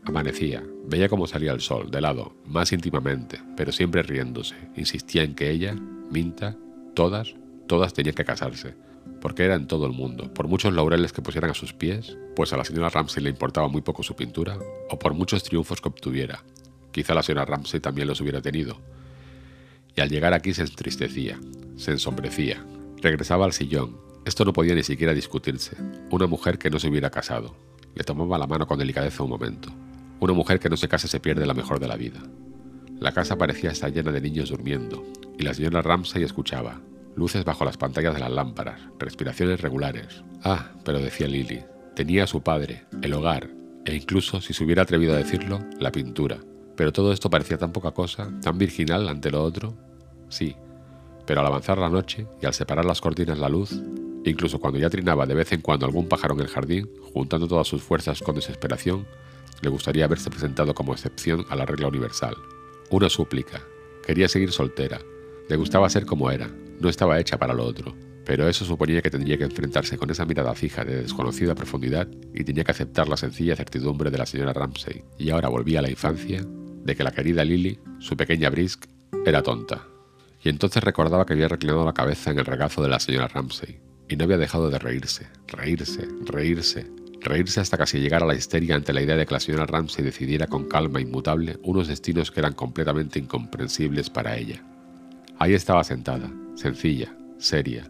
Amanecía, 0.03 0.63
veía 0.85 1.09
cómo 1.09 1.27
salía 1.27 1.53
el 1.53 1.61
sol, 1.61 1.89
de 1.89 2.01
lado, 2.01 2.33
más 2.45 2.71
íntimamente, 2.73 3.41
pero 3.55 3.71
siempre 3.71 4.03
riéndose. 4.03 4.55
Insistía 4.75 5.23
en 5.23 5.35
que 5.35 5.49
ella, 5.49 5.75
Minta, 6.11 6.57
todas, 6.93 7.35
todas 7.67 7.93
tenían 7.93 8.15
que 8.15 8.25
casarse, 8.25 8.75
porque 9.21 9.45
era 9.45 9.55
en 9.55 9.67
todo 9.67 9.85
el 9.85 9.93
mundo, 9.93 10.33
por 10.33 10.47
muchos 10.47 10.73
laureles 10.73 11.13
que 11.13 11.21
pusieran 11.21 11.51
a 11.51 11.55
sus 11.55 11.73
pies, 11.73 12.17
pues 12.35 12.51
a 12.51 12.57
la 12.57 12.65
señora 12.65 12.89
Ramsey 12.89 13.23
le 13.23 13.29
importaba 13.29 13.67
muy 13.67 13.81
poco 13.81 14.03
su 14.03 14.15
pintura, 14.15 14.57
o 14.89 14.99
por 14.99 15.13
muchos 15.13 15.43
triunfos 15.43 15.79
que 15.79 15.89
obtuviera, 15.89 16.43
Quizá 16.91 17.13
la 17.13 17.23
señora 17.23 17.45
Ramsey 17.45 17.79
también 17.79 18.07
los 18.07 18.19
hubiera 18.21 18.41
tenido. 18.41 18.79
Y 19.95 20.01
al 20.01 20.09
llegar 20.09 20.33
aquí 20.33 20.53
se 20.53 20.63
entristecía, 20.63 21.39
se 21.77 21.91
ensombrecía, 21.91 22.65
regresaba 23.01 23.45
al 23.45 23.53
sillón. 23.53 23.97
Esto 24.25 24.45
no 24.45 24.53
podía 24.53 24.75
ni 24.75 24.83
siquiera 24.83 25.13
discutirse. 25.13 25.75
Una 26.11 26.27
mujer 26.27 26.57
que 26.57 26.69
no 26.69 26.79
se 26.79 26.89
hubiera 26.89 27.09
casado. 27.09 27.55
Le 27.95 28.03
tomaba 28.03 28.37
la 28.37 28.47
mano 28.47 28.67
con 28.67 28.79
delicadeza 28.79 29.23
un 29.23 29.29
momento. 29.29 29.71
Una 30.19 30.33
mujer 30.33 30.59
que 30.59 30.69
no 30.69 30.77
se 30.77 30.87
case 30.87 31.07
se 31.07 31.19
pierde 31.19 31.45
la 31.45 31.53
mejor 31.53 31.79
de 31.79 31.87
la 31.87 31.95
vida. 31.95 32.21
La 32.99 33.13
casa 33.13 33.37
parecía 33.37 33.71
estar 33.71 33.91
llena 33.93 34.11
de 34.11 34.19
niños 34.19 34.49
durmiendo, 34.49 35.05
y 35.37 35.43
la 35.43 35.53
señora 35.53 35.81
Ramsay 35.81 36.23
escuchaba. 36.23 36.81
Luces 37.15 37.45
bajo 37.45 37.63
las 37.63 37.77
pantallas 37.77 38.13
de 38.13 38.19
las 38.19 38.31
lámparas, 38.31 38.81
respiraciones 38.99 39.61
regulares. 39.61 40.23
Ah, 40.43 40.71
pero 40.83 40.99
decía 40.99 41.27
Lily, 41.27 41.63
tenía 41.95 42.25
a 42.25 42.27
su 42.27 42.41
padre, 42.41 42.85
el 43.01 43.13
hogar, 43.13 43.49
e 43.85 43.95
incluso, 43.95 44.41
si 44.41 44.53
se 44.53 44.63
hubiera 44.63 44.83
atrevido 44.83 45.13
a 45.13 45.17
decirlo, 45.17 45.59
la 45.79 45.91
pintura, 45.91 46.39
pero 46.75 46.93
todo 46.93 47.11
esto 47.11 47.29
parecía 47.29 47.57
tan 47.57 47.71
poca 47.71 47.91
cosa, 47.91 48.29
tan 48.41 48.57
virginal 48.57 49.07
ante 49.07 49.31
lo 49.31 49.43
otro. 49.43 49.75
Sí, 50.29 50.55
pero 51.29 51.41
al 51.41 51.45
avanzar 51.45 51.77
la 51.77 51.89
noche 51.89 52.25
y 52.41 52.47
al 52.47 52.55
separar 52.55 52.85
las 52.85 53.01
cortinas 53.01 53.37
la 53.37 53.49
luz, 53.49 53.79
incluso 54.25 54.59
cuando 54.59 54.79
ya 54.79 54.89
trinaba 54.89 55.27
de 55.27 55.35
vez 55.35 55.51
en 55.51 55.61
cuando 55.61 55.85
algún 55.85 56.07
pájaro 56.07 56.33
en 56.33 56.39
el 56.39 56.47
jardín, 56.47 56.89
juntando 57.13 57.47
todas 57.47 57.67
sus 57.67 57.83
fuerzas 57.83 58.19
con 58.21 58.33
desesperación, 58.33 59.05
le 59.61 59.69
gustaría 59.69 60.05
haberse 60.05 60.31
presentado 60.31 60.73
como 60.73 60.91
excepción 60.91 61.45
a 61.51 61.55
la 61.55 61.67
regla 61.67 61.87
universal. 61.87 62.35
Una 62.89 63.11
súplica. 63.11 63.61
Quería 64.03 64.27
seguir 64.27 64.51
soltera. 64.51 65.01
Le 65.47 65.55
gustaba 65.55 65.87
ser 65.91 66.07
como 66.07 66.31
era. 66.31 66.49
No 66.79 66.89
estaba 66.89 67.19
hecha 67.19 67.37
para 67.37 67.53
lo 67.53 67.63
otro. 67.63 67.95
Pero 68.25 68.47
eso 68.47 68.65
suponía 68.65 69.03
que 69.03 69.11
tendría 69.11 69.37
que 69.37 69.43
enfrentarse 69.43 69.99
con 69.99 70.09
esa 70.09 70.25
mirada 70.25 70.55
fija 70.55 70.83
de 70.83 71.03
desconocida 71.03 71.53
profundidad 71.53 72.07
y 72.33 72.43
tenía 72.43 72.63
que 72.63 72.71
aceptar 72.71 73.07
la 73.07 73.17
sencilla 73.17 73.55
certidumbre 73.55 74.09
de 74.09 74.17
la 74.17 74.25
señora 74.25 74.53
Ramsay. 74.53 75.03
Y 75.19 75.29
ahora 75.29 75.49
volvía 75.49 75.77
a 75.77 75.83
la 75.83 75.91
infancia 75.91 76.43
de 76.43 76.95
que 76.95 77.03
la 77.03 77.11
querida 77.11 77.45
Lily, 77.45 77.77
su 77.99 78.17
pequeña 78.17 78.49
Brisk, 78.49 78.87
era 79.27 79.43
tonta. 79.43 79.85
Y 80.41 80.49
entonces 80.49 80.83
recordaba 80.83 81.25
que 81.25 81.33
había 81.33 81.47
reclinado 81.47 81.85
la 81.85 81.93
cabeza 81.93 82.31
en 82.31 82.39
el 82.39 82.45
regazo 82.45 82.81
de 82.81 82.89
la 82.89 82.99
señora 82.99 83.27
Ramsay, 83.27 83.79
y 84.07 84.15
no 84.15 84.23
había 84.23 84.37
dejado 84.37 84.69
de 84.69 84.79
reírse, 84.79 85.27
reírse, 85.47 86.07
reírse, 86.25 86.89
reírse 87.21 87.59
hasta 87.59 87.77
casi 87.77 87.99
llegar 87.99 88.23
a 88.23 88.25
la 88.25 88.35
histeria 88.35 88.75
ante 88.75 88.93
la 88.93 89.01
idea 89.01 89.15
de 89.15 89.25
que 89.25 89.33
la 89.33 89.39
señora 89.39 89.65
Ramsay 89.65 90.03
decidiera 90.03 90.47
con 90.47 90.67
calma 90.67 91.01
inmutable 91.01 91.57
unos 91.63 91.87
destinos 91.87 92.31
que 92.31 92.39
eran 92.39 92.53
completamente 92.53 93.19
incomprensibles 93.19 94.09
para 94.09 94.37
ella. 94.37 94.63
Ahí 95.37 95.53
estaba 95.53 95.83
sentada, 95.83 96.31
sencilla, 96.55 97.15
seria. 97.37 97.89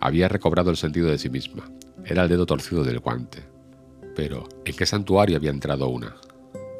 Había 0.00 0.28
recobrado 0.28 0.70
el 0.70 0.76
sentido 0.76 1.08
de 1.08 1.18
sí 1.18 1.28
misma. 1.28 1.70
Era 2.04 2.22
el 2.22 2.28
dedo 2.28 2.46
torcido 2.46 2.84
del 2.84 3.00
guante. 3.00 3.44
Pero, 4.16 4.48
¿en 4.64 4.74
qué 4.74 4.86
santuario 4.86 5.36
había 5.36 5.50
entrado 5.50 5.88
una? 5.88 6.16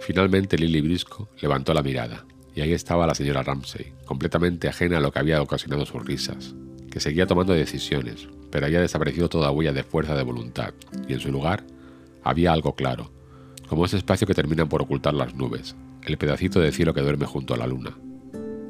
Finalmente 0.01 0.57
Lily 0.57 0.81
Brisco 0.81 1.29
levantó 1.41 1.75
la 1.75 1.83
mirada, 1.83 2.25
y 2.55 2.61
ahí 2.61 2.73
estaba 2.73 3.07
la 3.07 3.15
señora 3.15 3.43
Ramsay, 3.43 3.93
completamente 4.05 4.69
ajena 4.69 4.99
a 4.99 5.01
lo 5.01 5.13
que 5.13 5.19
había 5.19 5.43
ocasionado 5.43 5.87
sus 5.87 6.05
risas, 6.05 6.55
que 6.91 7.01
seguía 7.01 7.27
tomando 7.27 7.53
decisiones, 7.53 8.29
pero 8.51 8.67
había 8.67 8.81
desaparecido 8.81 9.29
toda 9.29 9.51
huella 9.51 9.73
de 9.73 9.85
fuerza 9.85 10.15
de 10.15 10.23
voluntad, 10.23 10.75
y 11.09 11.13
en 11.13 11.21
su 11.21 11.31
lugar 11.31 11.65
había 12.23 12.53
algo 12.53 12.75
claro, 12.75 13.11
como 13.69 13.85
ese 13.85 13.97
espacio 13.97 14.27
que 14.27 14.35
terminan 14.35 14.69
por 14.69 14.83
ocultar 14.83 15.15
las 15.15 15.35
nubes, 15.35 15.77
el 16.03 16.19
pedacito 16.19 16.61
de 16.61 16.73
cielo 16.73 16.95
que 16.95 17.03
duerme 17.03 17.27
junto 17.27 17.55
a 17.55 17.57
la 17.57 17.67
luna. 17.67 17.97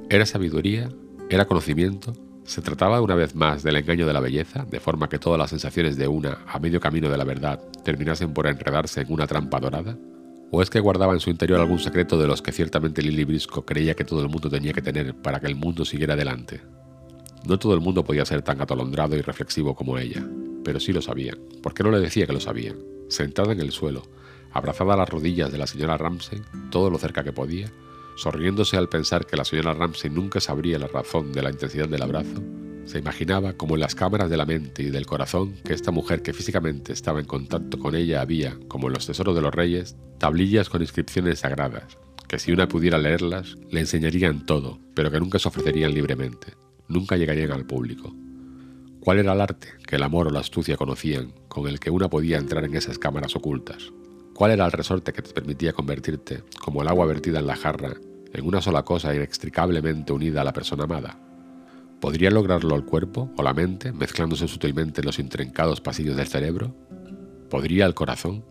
¿Era 0.09 0.27
sabiduría? 0.27 0.89
¿Era 1.31 1.47
conocimiento? 1.47 2.13
¿Se 2.45 2.63
trataba 2.63 3.01
una 3.01 3.15
vez 3.15 3.35
más 3.35 3.63
del 3.63 3.77
engaño 3.77 4.07
de 4.07 4.13
la 4.13 4.21
belleza, 4.21 4.67
de 4.69 4.81
forma 4.81 5.09
que 5.09 5.19
todas 5.19 5.39
las 5.39 5.51
sensaciones 5.51 5.97
de 5.97 6.09
una, 6.09 6.39
a 6.47 6.59
medio 6.59 6.81
camino 6.81 7.09
de 7.09 7.17
la 7.17 7.25
verdad, 7.25 7.61
terminasen 7.85 8.35
por 8.35 8.47
enredarse 8.47 9.03
en 9.03 9.13
una 9.13 9.27
trampa 9.27 9.61
dorada? 9.61 9.97
¿O 10.53 10.63
es 10.63 10.71
que 10.71 10.81
guardaba 10.81 11.13
en 11.13 11.21
su 11.21 11.31
interior 11.31 11.61
algún 11.61 11.79
secreto 11.79 12.19
de 12.19 12.27
los 12.27 12.43
que 12.43 12.51
ciertamente 12.51 13.03
Lily 13.03 13.25
Briscoe 13.25 13.65
creía 13.65 13.95
que 13.95 14.05
todo 14.05 14.21
el 14.21 14.29
mundo 14.29 14.51
tenía 14.51 14.73
que 14.73 14.83
tener 14.83 15.15
para 15.15 15.39
que 15.39 15.47
el 15.47 15.55
mundo 15.55 15.85
siguiera 15.85 16.15
adelante? 16.15 16.61
No 17.47 17.59
todo 17.59 17.75
el 17.75 17.81
mundo 17.81 18.05
podía 18.05 18.25
ser 18.25 18.43
tan 18.43 18.61
atolondrado 18.61 19.17
y 19.17 19.23
reflexivo 19.23 19.77
como 19.77 19.97
ella, 19.97 20.27
pero 20.65 20.81
sí 20.81 20.93
lo 20.93 21.03
sabía. 21.03 21.35
¿Por 21.63 21.73
qué 21.73 21.85
no 21.85 21.91
le 21.93 22.01
decía 22.01 22.27
que 22.27 22.33
lo 22.33 22.41
sabía? 22.41 22.75
Sentada 23.09 23.53
en 23.53 23.61
el 23.61 23.71
suelo, 23.71 24.03
abrazada 24.53 24.95
a 24.95 24.97
las 24.97 25.09
rodillas 25.09 25.53
de 25.53 25.59
la 25.59 25.69
señora 25.69 25.97
Ramsey, 25.97 26.43
todo 26.71 26.91
lo 26.91 26.99
cerca 26.99 27.23
que 27.23 27.33
podía, 27.33 27.71
sonriéndose 28.21 28.77
al 28.77 28.91
pensar 28.91 29.25
que 29.25 29.37
la 29.37 29.47
señora 29.47 29.73
Ramsey 29.73 30.11
nunca 30.11 30.41
sabría 30.41 30.79
la 30.79 30.89
razón 30.89 31.33
de 31.33 31.43
la 31.43 31.51
intensidad 31.51 31.89
del 31.89 32.03
abrazo, 32.03 32.43
se 32.85 32.99
imaginaba 32.99 33.55
como 33.55 33.77
en 33.77 33.81
las 33.81 33.95
cámaras 33.95 34.29
de 34.29 34.37
la 34.37 34.45
mente 34.45 34.83
y 34.83 34.91
del 34.91 35.07
corazón 35.07 35.55
que 35.65 35.73
esta 35.73 35.91
mujer 35.91 36.23
que 36.23 36.35
físicamente 36.35 36.93
estaba 36.93 37.21
en 37.21 37.27
contacto 37.27 37.79
con 37.79 37.95
ella 37.95 38.21
había, 38.21 38.59
como 38.69 38.89
en 38.89 38.95
los 38.95 39.07
tesoros 39.07 39.35
de 39.35 39.41
los 39.41 39.55
reyes, 39.55 39.97
tablillas 40.19 40.69
con 40.69 40.83
inscripciones 40.83 41.39
sagradas, 41.39 41.97
que 42.29 42.39
si 42.39 42.53
una 42.53 42.69
pudiera 42.69 42.99
leerlas, 42.99 43.57
le 43.71 43.81
enseñarían 43.81 44.45
todo, 44.45 44.79
pero 44.95 45.11
que 45.11 45.21
nunca 45.21 45.39
se 45.39 45.49
ofrecerían 45.49 45.95
libremente, 45.95 46.55
nunca 46.89 47.17
llegarían 47.17 47.53
al 47.53 47.65
público. 47.65 48.15
¿Cuál 49.01 49.21
era 49.21 49.33
el 49.33 49.41
arte 49.41 49.69
que 49.87 49.97
el 49.97 50.03
amor 50.03 50.27
o 50.27 50.31
la 50.31 50.41
astucia 50.41 50.77
conocían, 50.77 51.33
con 51.49 51.69
el 51.69 51.81
que 51.81 51.91
una 51.91 52.11
podía 52.11 52.37
entrar 52.37 52.65
en 52.65 52.77
esas 52.77 52.99
cámaras 52.99 53.35
ocultas? 53.35 53.93
¿Cuál 54.35 54.51
era 54.51 54.67
el 54.67 54.73
resorte 54.73 55.13
que 55.13 55.23
te 55.23 55.33
permitía 55.33 55.73
convertirte, 55.73 56.43
como 56.63 56.83
el 56.83 56.89
agua 56.89 57.07
vertida 57.07 57.39
en 57.39 57.47
la 57.47 57.57
jarra, 57.57 57.95
en 58.33 58.47
una 58.47 58.61
sola 58.61 58.83
cosa 58.83 59.15
inextricablemente 59.15 60.13
unida 60.13 60.41
a 60.41 60.45
la 60.45 60.53
persona 60.53 60.85
amada? 60.85 61.19
¿Podría 62.01 62.31
lograrlo 62.31 62.75
el 62.77 62.85
cuerpo 62.85 63.31
o 63.37 63.43
la 63.43 63.53
mente, 63.53 63.93
mezclándose 63.93 64.49
sutilmente 64.49 65.03
en 65.03 65.07
los 65.07 65.19
intrincados 65.19 65.81
pasillos 65.81 66.17
del 66.17 66.29
cerebro? 66.29 66.75
¿Podría 67.51 67.85
el 67.85 67.95
corazón? 67.95 68.45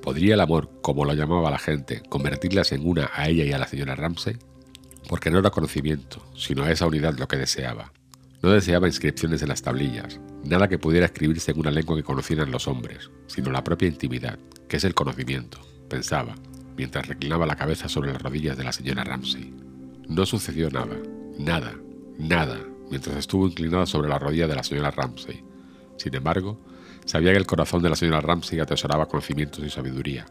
¿Podría 0.00 0.34
el 0.34 0.40
amor, 0.40 0.80
como 0.80 1.04
lo 1.04 1.12
llamaba 1.12 1.50
la 1.50 1.58
gente, 1.58 2.02
convertirlas 2.08 2.72
en 2.72 2.86
una 2.86 3.10
a 3.14 3.28
ella 3.28 3.44
y 3.44 3.52
a 3.52 3.58
la 3.58 3.68
señora 3.68 3.94
Ramsey? 3.94 4.36
Porque 5.08 5.30
no 5.30 5.38
era 5.38 5.50
conocimiento, 5.50 6.24
sino 6.34 6.66
esa 6.66 6.86
unidad 6.86 7.18
lo 7.18 7.28
que 7.28 7.36
deseaba. 7.36 7.92
No 8.42 8.50
deseaba 8.50 8.88
inscripciones 8.88 9.42
en 9.42 9.48
las 9.48 9.62
tablillas, 9.62 10.18
nada 10.44 10.66
que 10.66 10.78
pudiera 10.78 11.06
escribirse 11.06 11.52
en 11.52 11.60
una 11.60 11.70
lengua 11.70 11.96
que 11.96 12.02
conocieran 12.02 12.50
los 12.50 12.66
hombres, 12.66 13.10
sino 13.26 13.52
la 13.52 13.62
propia 13.62 13.88
intimidad, 13.88 14.38
que 14.68 14.78
es 14.78 14.84
el 14.84 14.94
conocimiento, 14.94 15.60
pensaba, 15.88 16.34
mientras 16.76 17.06
reclinaba 17.06 17.46
la 17.46 17.56
cabeza 17.56 17.88
sobre 17.88 18.12
las 18.12 18.22
rodillas 18.22 18.56
de 18.56 18.64
la 18.64 18.72
señora 18.72 19.04
Ramsey. 19.04 19.54
No 20.08 20.26
sucedió 20.26 20.70
nada, 20.70 20.96
nada, 21.38 21.74
nada, 22.18 22.58
mientras 22.90 23.16
estuvo 23.16 23.46
inclinada 23.46 23.86
sobre 23.86 24.08
la 24.08 24.18
rodilla 24.18 24.46
de 24.46 24.56
la 24.56 24.62
señora 24.62 24.90
Ramsey. 24.90 25.42
Sin 25.96 26.14
embargo, 26.14 26.60
sabía 27.04 27.32
que 27.32 27.38
el 27.38 27.46
corazón 27.46 27.82
de 27.82 27.90
la 27.90 27.96
señora 27.96 28.20
Ramsey 28.20 28.60
atesoraba 28.60 29.06
conocimientos 29.06 29.64
y 29.64 29.70
sabiduría. 29.70 30.26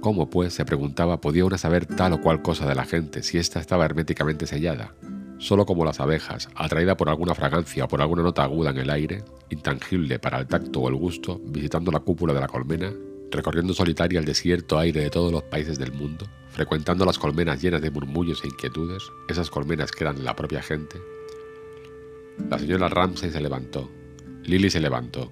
¿Cómo, 0.00 0.28
pues, 0.28 0.54
se 0.54 0.64
preguntaba, 0.64 1.20
podía 1.20 1.44
una 1.44 1.58
saber 1.58 1.86
tal 1.86 2.14
o 2.14 2.20
cual 2.20 2.42
cosa 2.42 2.66
de 2.66 2.74
la 2.74 2.84
gente 2.84 3.22
si 3.22 3.38
ésta 3.38 3.60
estaba 3.60 3.84
herméticamente 3.84 4.46
sellada? 4.46 4.94
Solo 5.38 5.66
como 5.66 5.84
las 5.84 6.00
abejas, 6.00 6.48
atraída 6.54 6.96
por 6.96 7.08
alguna 7.08 7.34
fragancia 7.34 7.84
o 7.84 7.88
por 7.88 8.00
alguna 8.00 8.22
nota 8.22 8.44
aguda 8.44 8.70
en 8.70 8.78
el 8.78 8.90
aire, 8.90 9.24
intangible 9.50 10.18
para 10.18 10.38
el 10.38 10.46
tacto 10.46 10.80
o 10.80 10.88
el 10.88 10.94
gusto, 10.94 11.40
visitando 11.44 11.90
la 11.90 12.00
cúpula 12.00 12.32
de 12.32 12.40
la 12.40 12.48
colmena, 12.48 12.92
recorriendo 13.32 13.74
solitaria 13.74 14.20
el 14.20 14.24
desierto 14.24 14.78
aire 14.78 15.00
de 15.00 15.10
todos 15.10 15.32
los 15.32 15.42
países 15.42 15.78
del 15.78 15.92
mundo, 15.92 16.28
frecuentando 16.50 17.04
las 17.04 17.18
colmenas 17.18 17.60
llenas 17.60 17.82
de 17.82 17.90
murmullos 17.90 18.44
e 18.44 18.48
inquietudes, 18.48 19.02
esas 19.28 19.50
colmenas 19.50 19.90
que 19.90 20.04
eran 20.04 20.24
la 20.24 20.36
propia 20.36 20.62
gente, 20.62 21.00
la 22.48 22.58
señora 22.58 22.88
Ramsay 22.88 23.30
se 23.30 23.40
levantó. 23.40 23.90
Lily 24.44 24.70
se 24.70 24.80
levantó. 24.80 25.30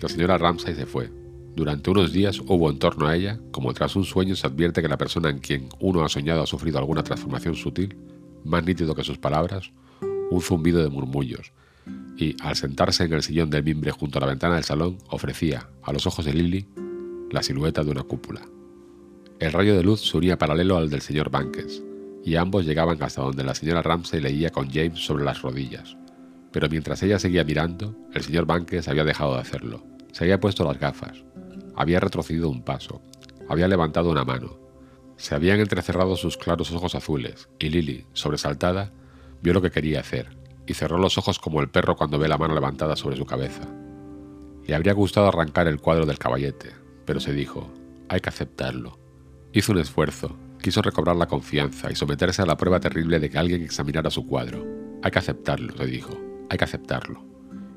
La 0.00 0.08
señora 0.08 0.38
Ramsay 0.38 0.74
se 0.74 0.86
fue. 0.86 1.10
Durante 1.54 1.90
unos 1.90 2.12
días 2.12 2.40
hubo 2.40 2.70
en 2.70 2.78
torno 2.78 3.06
a 3.06 3.16
ella, 3.16 3.38
como 3.50 3.72
tras 3.74 3.94
un 3.96 4.04
sueño 4.04 4.34
se 4.36 4.46
advierte 4.46 4.82
que 4.82 4.88
la 4.88 4.96
persona 4.96 5.30
en 5.30 5.38
quien 5.38 5.68
uno 5.80 6.04
ha 6.04 6.08
soñado 6.08 6.42
ha 6.42 6.46
sufrido 6.46 6.78
alguna 6.78 7.04
transformación 7.04 7.54
sutil, 7.54 7.96
más 8.44 8.64
nítido 8.64 8.94
que 8.94 9.04
sus 9.04 9.18
palabras, 9.18 9.72
un 10.30 10.40
zumbido 10.40 10.82
de 10.82 10.88
murmullos, 10.88 11.52
y, 12.16 12.36
al 12.42 12.56
sentarse 12.56 13.04
en 13.04 13.12
el 13.12 13.22
sillón 13.22 13.50
del 13.50 13.64
mimbre 13.64 13.90
junto 13.90 14.18
a 14.18 14.22
la 14.22 14.28
ventana 14.28 14.54
del 14.56 14.64
salón, 14.64 14.98
ofrecía, 15.08 15.68
a 15.82 15.92
los 15.92 16.06
ojos 16.06 16.24
de 16.24 16.34
Lily, 16.34 16.66
la 17.32 17.42
silueta 17.42 17.82
de 17.82 17.90
una 17.90 18.04
cúpula. 18.04 18.42
El 19.40 19.52
rayo 19.52 19.76
de 19.76 19.82
luz 19.82 20.00
se 20.08 20.16
unía 20.16 20.38
paralelo 20.38 20.76
al 20.76 20.88
del 20.88 21.00
señor 21.00 21.30
Banques, 21.30 21.82
y 22.24 22.36
ambos 22.36 22.64
llegaban 22.64 23.02
hasta 23.02 23.22
donde 23.22 23.42
la 23.42 23.56
señora 23.56 23.82
Ramsay 23.82 24.20
leía 24.20 24.50
con 24.50 24.70
James 24.70 25.04
sobre 25.04 25.24
las 25.24 25.42
rodillas 25.42 25.96
pero 26.52 26.68
mientras 26.68 27.02
ella 27.02 27.18
seguía 27.18 27.44
mirando, 27.44 27.96
el 28.12 28.22
señor 28.22 28.46
Banques 28.46 28.86
había 28.86 29.04
dejado 29.04 29.34
de 29.34 29.40
hacerlo. 29.40 29.82
Se 30.12 30.24
había 30.24 30.38
puesto 30.38 30.64
las 30.64 30.78
gafas, 30.78 31.24
había 31.74 31.98
retrocedido 31.98 32.50
un 32.50 32.62
paso, 32.62 33.00
había 33.48 33.66
levantado 33.66 34.10
una 34.10 34.24
mano. 34.24 34.58
Se 35.16 35.34
habían 35.34 35.60
entrecerrado 35.60 36.14
sus 36.16 36.36
claros 36.36 36.70
ojos 36.72 36.94
azules, 36.94 37.48
y 37.58 37.70
Lily, 37.70 38.06
sobresaltada, 38.12 38.92
vio 39.40 39.54
lo 39.54 39.62
que 39.62 39.70
quería 39.70 40.00
hacer, 40.00 40.36
y 40.66 40.74
cerró 40.74 40.98
los 40.98 41.16
ojos 41.16 41.38
como 41.38 41.60
el 41.60 41.70
perro 41.70 41.96
cuando 41.96 42.18
ve 42.18 42.28
la 42.28 42.38
mano 42.38 42.54
levantada 42.54 42.96
sobre 42.96 43.16
su 43.16 43.24
cabeza. 43.24 43.62
Le 44.66 44.74
habría 44.74 44.92
gustado 44.92 45.28
arrancar 45.28 45.66
el 45.68 45.80
cuadro 45.80 46.04
del 46.04 46.18
caballete, 46.18 46.70
pero 47.04 47.20
se 47.20 47.32
dijo, 47.32 47.72
hay 48.08 48.20
que 48.20 48.28
aceptarlo. 48.28 48.98
Hizo 49.52 49.72
un 49.72 49.78
esfuerzo, 49.78 50.36
quiso 50.60 50.82
recobrar 50.82 51.16
la 51.16 51.26
confianza 51.26 51.90
y 51.90 51.96
someterse 51.96 52.42
a 52.42 52.46
la 52.46 52.56
prueba 52.56 52.80
terrible 52.80 53.20
de 53.20 53.30
que 53.30 53.38
alguien 53.38 53.62
examinara 53.62 54.10
su 54.10 54.26
cuadro. 54.26 54.64
Hay 55.02 55.10
que 55.10 55.18
aceptarlo, 55.18 55.76
se 55.76 55.86
dijo 55.86 56.32
hay 56.52 56.58
que 56.58 56.64
aceptarlo. 56.64 57.24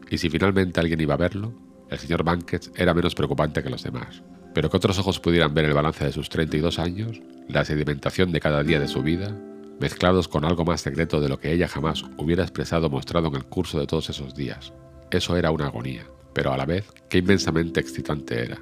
Y 0.09 0.17
si 0.17 0.29
finalmente 0.29 0.81
alguien 0.81 0.99
iba 0.99 1.13
a 1.13 1.17
verlo, 1.17 1.53
el 1.89 1.97
señor 1.97 2.23
Bankett 2.23 2.71
era 2.75 2.93
menos 2.93 3.15
preocupante 3.15 3.63
que 3.63 3.69
los 3.69 3.83
demás. 3.83 4.21
Pero 4.53 4.69
que 4.69 4.77
otros 4.77 4.99
ojos 4.99 5.19
pudieran 5.19 5.53
ver 5.53 5.65
el 5.65 5.73
balance 5.73 6.03
de 6.03 6.11
sus 6.11 6.27
32 6.27 6.77
años, 6.77 7.21
la 7.47 7.63
sedimentación 7.63 8.33
de 8.33 8.41
cada 8.41 8.63
día 8.63 8.79
de 8.79 8.89
su 8.89 9.01
vida, 9.01 9.33
mezclados 9.79 10.27
con 10.27 10.43
algo 10.43 10.65
más 10.65 10.81
secreto 10.81 11.21
de 11.21 11.29
lo 11.29 11.39
que 11.39 11.53
ella 11.53 11.69
jamás 11.69 12.03
hubiera 12.17 12.43
expresado 12.43 12.87
o 12.87 12.89
mostrado 12.89 13.29
en 13.29 13.35
el 13.35 13.45
curso 13.45 13.79
de 13.79 13.87
todos 13.87 14.09
esos 14.09 14.35
días. 14.35 14.73
Eso 15.09 15.37
era 15.37 15.51
una 15.51 15.67
agonía, 15.67 16.05
pero 16.33 16.51
a 16.51 16.57
la 16.57 16.65
vez, 16.65 16.91
qué 17.09 17.19
inmensamente 17.19 17.79
excitante 17.79 18.43
era. 18.43 18.61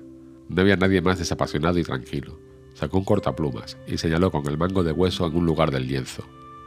No 0.50 0.62
había 0.62 0.76
nadie 0.76 1.02
más 1.02 1.20
desapasionado 1.20 1.80
y 1.80 1.84
tranquilo. 1.84 2.40
Sacó 2.74 2.98
un 2.98 3.06
cortaplumas 3.06 3.78
y 3.88 3.98
señaló 3.98 4.32
con 4.32 4.48
el 4.48 4.58
mango 4.58 4.84
de 4.84 4.92
hueso 4.92 5.28
en 5.28 5.36
un 5.36 5.46
lugar 5.46 5.72
del 5.72 5.88
lienzo, 5.88 6.24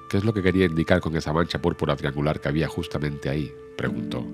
¿Qué 0.08 0.18
es 0.18 0.24
lo 0.24 0.32
que 0.32 0.42
quería 0.42 0.66
indicar 0.66 1.00
con 1.00 1.16
esa 1.16 1.32
mancha 1.32 1.60
púrpura 1.60 1.96
triangular 1.96 2.40
que 2.40 2.48
había 2.48 2.68
justamente 2.68 3.28
ahí? 3.28 3.52
preguntó. 3.76 4.24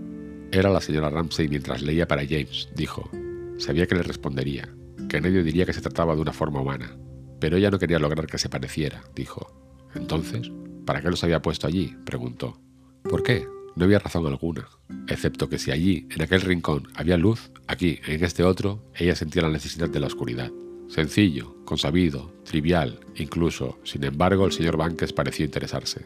Era 0.50 0.68
la 0.68 0.82
señora 0.82 1.08
Ramsey 1.08 1.48
mientras 1.48 1.80
leía 1.80 2.06
para 2.06 2.26
James, 2.26 2.68
dijo. 2.74 3.08
Sabía 3.56 3.86
que 3.86 3.94
le 3.94 4.02
respondería, 4.02 4.68
que 5.08 5.20
nadie 5.20 5.42
diría 5.42 5.64
que 5.64 5.72
se 5.72 5.80
trataba 5.80 6.14
de 6.14 6.20
una 6.20 6.34
forma 6.34 6.60
humana, 6.60 6.94
pero 7.40 7.56
ella 7.56 7.70
no 7.70 7.78
quería 7.78 7.98
lograr 7.98 8.26
que 8.26 8.36
se 8.36 8.50
pareciera, 8.50 9.02
dijo. 9.14 9.50
Entonces, 9.94 10.50
¿para 10.84 11.00
qué 11.00 11.08
los 11.08 11.24
había 11.24 11.40
puesto 11.40 11.66
allí? 11.66 11.96
preguntó. 12.04 12.60
¿Por 13.04 13.22
qué? 13.22 13.46
No 13.74 13.84
había 13.84 13.98
razón 13.98 14.26
alguna, 14.26 14.68
excepto 15.08 15.48
que 15.48 15.58
si 15.58 15.70
allí, 15.70 16.06
en 16.10 16.22
aquel 16.22 16.42
rincón, 16.42 16.88
había 16.94 17.16
luz, 17.16 17.50
aquí, 17.66 18.00
en 18.06 18.22
este 18.22 18.42
otro, 18.42 18.82
ella 18.94 19.16
sentía 19.16 19.42
la 19.42 19.48
necesidad 19.48 19.88
de 19.88 20.00
la 20.00 20.08
oscuridad. 20.08 20.50
Sencillo, 20.88 21.56
consabido, 21.64 22.30
trivial, 22.44 23.00
incluso, 23.16 23.78
sin 23.82 24.04
embargo, 24.04 24.44
el 24.44 24.52
señor 24.52 24.76
Banques 24.76 25.14
pareció 25.14 25.44
interesarse. 25.46 26.04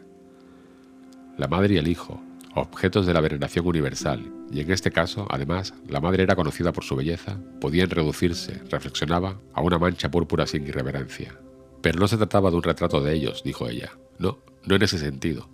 La 1.37 1.49
madre 1.49 1.75
y 1.75 1.79
el 1.79 1.89
hijo, 1.89 2.23
objetos 2.55 3.05
de 3.05 3.13
la 3.13 3.21
veneración 3.21 3.67
universal, 3.67 4.33
y 4.53 4.61
en 4.61 4.71
este 4.71 4.93
caso, 4.93 5.27
además, 5.29 5.75
la 5.89 6.01
madre 6.01 6.23
era 6.23 6.37
conocida 6.37 6.73
por 6.73 6.85
su 6.85 6.95
belleza, 6.95 7.37
podían 7.61 7.91
reducirse, 7.91 8.63
reflexionaba, 8.71 9.41
a 9.53 9.61
una 9.61 9.79
mancha 9.79 10.11
púrpura 10.11 10.47
sin 10.47 10.67
irreverencia. 10.67 11.37
Pero 11.83 11.99
no 11.99 12.07
se 12.07 12.17
trataba 12.17 12.51
de 12.51 12.57
un 12.57 12.63
retrato 12.63 13.01
de 13.01 13.13
ellos, 13.13 13.43
dijo 13.45 13.69
ella. 13.69 13.91
No, 14.19 14.39
no 14.65 14.77
en 14.77 14.83
ese 14.83 14.99
sentido. 14.99 15.49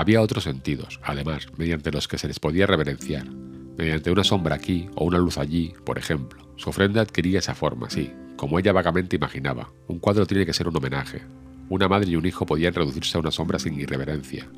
Había 0.00 0.22
otros 0.22 0.44
sentidos, 0.44 0.98
además, 1.02 1.48
mediante 1.58 1.92
los 1.92 2.08
que 2.08 2.16
se 2.16 2.26
les 2.26 2.40
podía 2.40 2.66
reverenciar, 2.66 3.28
mediante 3.76 4.10
una 4.10 4.24
sombra 4.24 4.54
aquí 4.54 4.88
o 4.94 5.04
una 5.04 5.18
luz 5.18 5.36
allí, 5.36 5.74
por 5.84 5.98
ejemplo. 5.98 6.54
Su 6.56 6.70
ofrenda 6.70 7.02
adquiría 7.02 7.40
esa 7.40 7.54
forma, 7.54 7.90
sí, 7.90 8.10
como 8.34 8.58
ella 8.58 8.72
vagamente 8.72 9.16
imaginaba, 9.16 9.70
un 9.88 9.98
cuadro 9.98 10.24
tiene 10.24 10.46
que 10.46 10.54
ser 10.54 10.68
un 10.68 10.76
homenaje. 10.78 11.20
Una 11.68 11.86
madre 11.86 12.08
y 12.08 12.16
un 12.16 12.24
hijo 12.24 12.46
podían 12.46 12.72
reducirse 12.72 13.18
a 13.18 13.20
una 13.20 13.30
sombra 13.30 13.58
sin 13.58 13.78
irreverencia. 13.78 14.48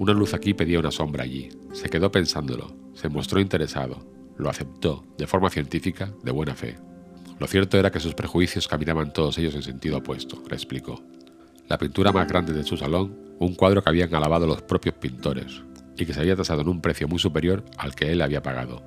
Una 0.00 0.14
luz 0.14 0.34
aquí 0.34 0.52
pedía 0.52 0.80
una 0.80 0.90
sombra 0.90 1.22
allí. 1.22 1.50
Se 1.72 1.88
quedó 1.88 2.10
pensándolo, 2.10 2.74
se 2.94 3.08
mostró 3.08 3.38
interesado, 3.38 4.04
lo 4.36 4.50
aceptó, 4.50 5.04
de 5.16 5.28
forma 5.28 5.48
científica, 5.48 6.12
de 6.24 6.32
buena 6.32 6.56
fe. 6.56 6.76
Lo 7.38 7.46
cierto 7.46 7.78
era 7.78 7.92
que 7.92 8.00
sus 8.00 8.14
prejuicios 8.14 8.66
caminaban 8.66 9.12
todos 9.12 9.38
ellos 9.38 9.54
en 9.54 9.62
sentido 9.62 9.98
opuesto, 9.98 10.42
le 10.50 10.56
explicó. 10.56 11.00
La 11.68 11.78
pintura 11.78 12.10
más 12.10 12.26
grande 12.26 12.52
de 12.52 12.64
su 12.64 12.76
salón, 12.76 13.22
un 13.46 13.54
cuadro 13.54 13.82
que 13.82 13.90
habían 13.90 14.14
alabado 14.14 14.46
los 14.46 14.62
propios 14.62 14.94
pintores, 14.96 15.62
y 15.96 16.06
que 16.06 16.14
se 16.14 16.20
había 16.20 16.36
tasado 16.36 16.62
en 16.62 16.68
un 16.68 16.80
precio 16.80 17.08
muy 17.08 17.18
superior 17.18 17.64
al 17.78 17.94
que 17.94 18.10
él 18.12 18.22
había 18.22 18.42
pagado. 18.42 18.82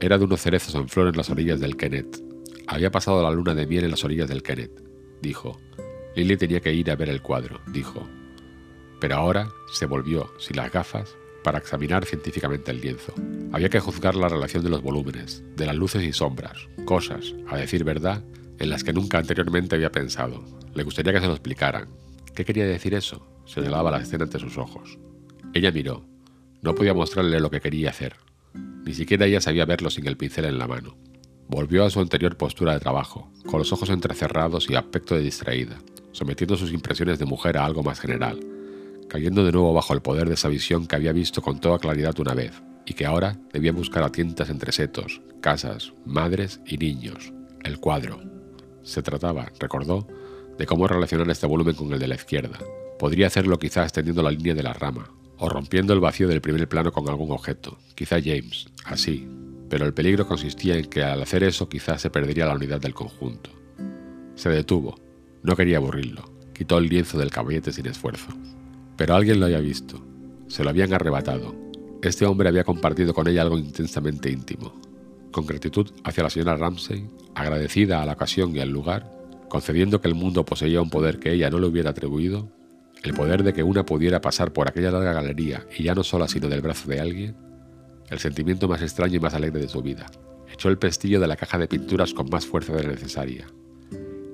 Era 0.00 0.18
de 0.18 0.24
unos 0.24 0.40
cerezos 0.40 0.74
en 0.74 0.88
flor 0.88 1.08
en 1.08 1.16
las 1.16 1.30
orillas 1.30 1.60
del 1.60 1.76
Kennet, 1.76 2.22
había 2.66 2.90
pasado 2.90 3.22
la 3.22 3.30
luna 3.30 3.54
de 3.54 3.66
miel 3.66 3.84
en 3.84 3.90
las 3.90 4.04
orillas 4.04 4.28
del 4.28 4.42
Kenneth, 4.42 4.82
dijo. 5.20 5.60
Lily 6.16 6.36
tenía 6.36 6.60
que 6.60 6.72
ir 6.72 6.90
a 6.90 6.96
ver 6.96 7.10
el 7.10 7.20
cuadro, 7.20 7.60
dijo. 7.66 8.08
Pero 9.00 9.16
ahora 9.16 9.48
se 9.72 9.86
volvió, 9.86 10.32
sin 10.38 10.56
las 10.56 10.72
gafas, 10.72 11.14
para 11.42 11.58
examinar 11.58 12.06
científicamente 12.06 12.70
el 12.70 12.80
lienzo. 12.80 13.12
Había 13.52 13.68
que 13.68 13.80
juzgar 13.80 14.14
la 14.14 14.28
relación 14.28 14.64
de 14.64 14.70
los 14.70 14.80
volúmenes, 14.80 15.44
de 15.56 15.66
las 15.66 15.76
luces 15.76 16.02
y 16.04 16.12
sombras, 16.12 16.68
cosas, 16.86 17.34
a 17.48 17.58
decir 17.58 17.84
verdad, 17.84 18.24
en 18.58 18.70
las 18.70 18.82
que 18.82 18.94
nunca 18.94 19.18
anteriormente 19.18 19.74
había 19.76 19.92
pensado. 19.92 20.42
Le 20.74 20.84
gustaría 20.84 21.12
que 21.12 21.20
se 21.20 21.26
lo 21.26 21.32
explicaran. 21.32 21.88
¿Qué 22.34 22.44
quería 22.44 22.66
decir 22.66 22.94
eso? 22.94 23.24
Señalaba 23.46 23.92
la 23.92 24.00
escena 24.00 24.24
ante 24.24 24.40
sus 24.40 24.58
ojos. 24.58 24.98
Ella 25.52 25.70
miró. 25.70 26.04
No 26.62 26.74
podía 26.74 26.92
mostrarle 26.92 27.38
lo 27.38 27.48
que 27.48 27.60
quería 27.60 27.90
hacer. 27.90 28.16
Ni 28.54 28.92
siquiera 28.92 29.26
ella 29.26 29.40
sabía 29.40 29.66
verlo 29.66 29.88
sin 29.88 30.08
el 30.08 30.16
pincel 30.16 30.46
en 30.46 30.58
la 30.58 30.66
mano. 30.66 30.96
Volvió 31.46 31.84
a 31.84 31.90
su 31.90 32.00
anterior 32.00 32.36
postura 32.36 32.72
de 32.72 32.80
trabajo, 32.80 33.30
con 33.46 33.60
los 33.60 33.72
ojos 33.72 33.90
entrecerrados 33.90 34.68
y 34.68 34.74
aspecto 34.74 35.14
de 35.14 35.22
distraída, 35.22 35.78
sometiendo 36.10 36.56
sus 36.56 36.72
impresiones 36.72 37.18
de 37.20 37.26
mujer 37.26 37.56
a 37.56 37.64
algo 37.64 37.82
más 37.84 38.00
general, 38.00 38.40
cayendo 39.08 39.44
de 39.44 39.52
nuevo 39.52 39.72
bajo 39.72 39.92
el 39.94 40.02
poder 40.02 40.26
de 40.26 40.34
esa 40.34 40.48
visión 40.48 40.86
que 40.86 40.96
había 40.96 41.12
visto 41.12 41.40
con 41.40 41.60
toda 41.60 41.78
claridad 41.78 42.18
una 42.18 42.34
vez, 42.34 42.62
y 42.86 42.94
que 42.94 43.06
ahora 43.06 43.38
debía 43.52 43.72
buscar 43.72 44.02
a 44.02 44.10
tientas 44.10 44.50
entre 44.50 44.72
setos, 44.72 45.20
casas, 45.40 45.92
madres 46.04 46.60
y 46.66 46.78
niños. 46.78 47.32
El 47.62 47.78
cuadro. 47.78 48.20
Se 48.82 49.02
trataba, 49.02 49.52
recordó, 49.60 50.06
de 50.58 50.66
cómo 50.66 50.86
relacionar 50.86 51.28
este 51.30 51.46
volumen 51.46 51.74
con 51.74 51.92
el 51.92 51.98
de 51.98 52.08
la 52.08 52.14
izquierda. 52.14 52.58
Podría 52.98 53.26
hacerlo 53.26 53.58
quizá 53.58 53.82
extendiendo 53.82 54.22
la 54.22 54.30
línea 54.30 54.54
de 54.54 54.62
la 54.62 54.72
rama, 54.72 55.10
o 55.38 55.48
rompiendo 55.48 55.92
el 55.92 56.00
vacío 56.00 56.28
del 56.28 56.40
primer 56.40 56.68
plano 56.68 56.92
con 56.92 57.08
algún 57.08 57.32
objeto, 57.32 57.78
quizá 57.94 58.16
James, 58.20 58.66
así, 58.84 59.28
pero 59.68 59.86
el 59.86 59.94
peligro 59.94 60.26
consistía 60.26 60.76
en 60.76 60.86
que 60.86 61.02
al 61.02 61.22
hacer 61.22 61.42
eso 61.42 61.68
quizá 61.68 61.98
se 61.98 62.10
perdería 62.10 62.46
la 62.46 62.54
unidad 62.54 62.80
del 62.80 62.94
conjunto. 62.94 63.50
Se 64.36 64.48
detuvo, 64.48 64.96
no 65.42 65.56
quería 65.56 65.78
aburrirlo, 65.78 66.24
quitó 66.52 66.78
el 66.78 66.88
lienzo 66.88 67.18
del 67.18 67.30
caballete 67.30 67.72
sin 67.72 67.86
esfuerzo. 67.86 68.28
Pero 68.96 69.14
alguien 69.14 69.40
lo 69.40 69.46
había 69.46 69.58
visto, 69.58 70.00
se 70.46 70.62
lo 70.62 70.70
habían 70.70 70.92
arrebatado. 70.92 71.54
Este 72.02 72.26
hombre 72.26 72.48
había 72.48 72.64
compartido 72.64 73.14
con 73.14 73.26
ella 73.26 73.42
algo 73.42 73.58
intensamente 73.58 74.30
íntimo. 74.30 74.72
Con 75.32 75.46
gratitud 75.46 75.90
hacia 76.04 76.22
la 76.22 76.30
señora 76.30 76.56
Ramsay, 76.56 77.08
agradecida 77.34 78.00
a 78.00 78.06
la 78.06 78.12
ocasión 78.12 78.54
y 78.54 78.60
al 78.60 78.70
lugar, 78.70 79.10
concediendo 79.54 80.00
que 80.00 80.08
el 80.08 80.16
mundo 80.16 80.44
poseía 80.44 80.82
un 80.82 80.90
poder 80.90 81.20
que 81.20 81.30
ella 81.30 81.48
no 81.48 81.60
le 81.60 81.68
hubiera 81.68 81.90
atribuido, 81.90 82.50
el 83.04 83.14
poder 83.14 83.44
de 83.44 83.52
que 83.52 83.62
una 83.62 83.86
pudiera 83.86 84.20
pasar 84.20 84.52
por 84.52 84.66
aquella 84.66 84.90
larga 84.90 85.12
galería 85.12 85.64
y 85.78 85.84
ya 85.84 85.94
no 85.94 86.02
sola 86.02 86.26
sino 86.26 86.48
del 86.48 86.60
brazo 86.60 86.88
de 86.88 86.98
alguien, 86.98 87.36
el 88.10 88.18
sentimiento 88.18 88.66
más 88.66 88.82
extraño 88.82 89.14
y 89.14 89.20
más 89.20 89.32
alegre 89.32 89.60
de 89.60 89.68
su 89.68 89.80
vida. 89.80 90.06
Echó 90.52 90.70
el 90.70 90.78
pestillo 90.78 91.20
de 91.20 91.28
la 91.28 91.36
caja 91.36 91.56
de 91.56 91.68
pinturas 91.68 92.12
con 92.12 92.28
más 92.30 92.46
fuerza 92.46 92.72
de 92.72 92.82
la 92.82 92.88
necesaria, 92.88 93.46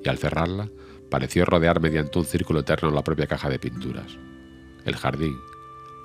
y 0.03 0.09
al 0.09 0.17
cerrarla, 0.17 0.71
pareció 1.11 1.45
rodear 1.45 1.83
mediante 1.83 2.19
un 2.19 2.25
círculo 2.25 2.61
eterno 2.61 2.91
la 2.91 3.05
propia 3.05 3.27
caja 3.27 3.51
de 3.51 3.59
pinturas. 3.59 4.17
El 4.87 4.97
jardín, 4.97 5.37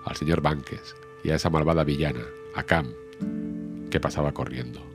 al 0.04 0.18
señor 0.18 0.42
Banques 0.42 0.94
y 1.24 1.30
a 1.30 1.36
esa 1.36 1.50
malvada 1.50 1.86
villana, 1.86 2.26
a 2.54 2.64
Cam, 2.64 2.92
que 3.90 4.02
pasaba 4.02 4.34
corriendo. 4.34 4.95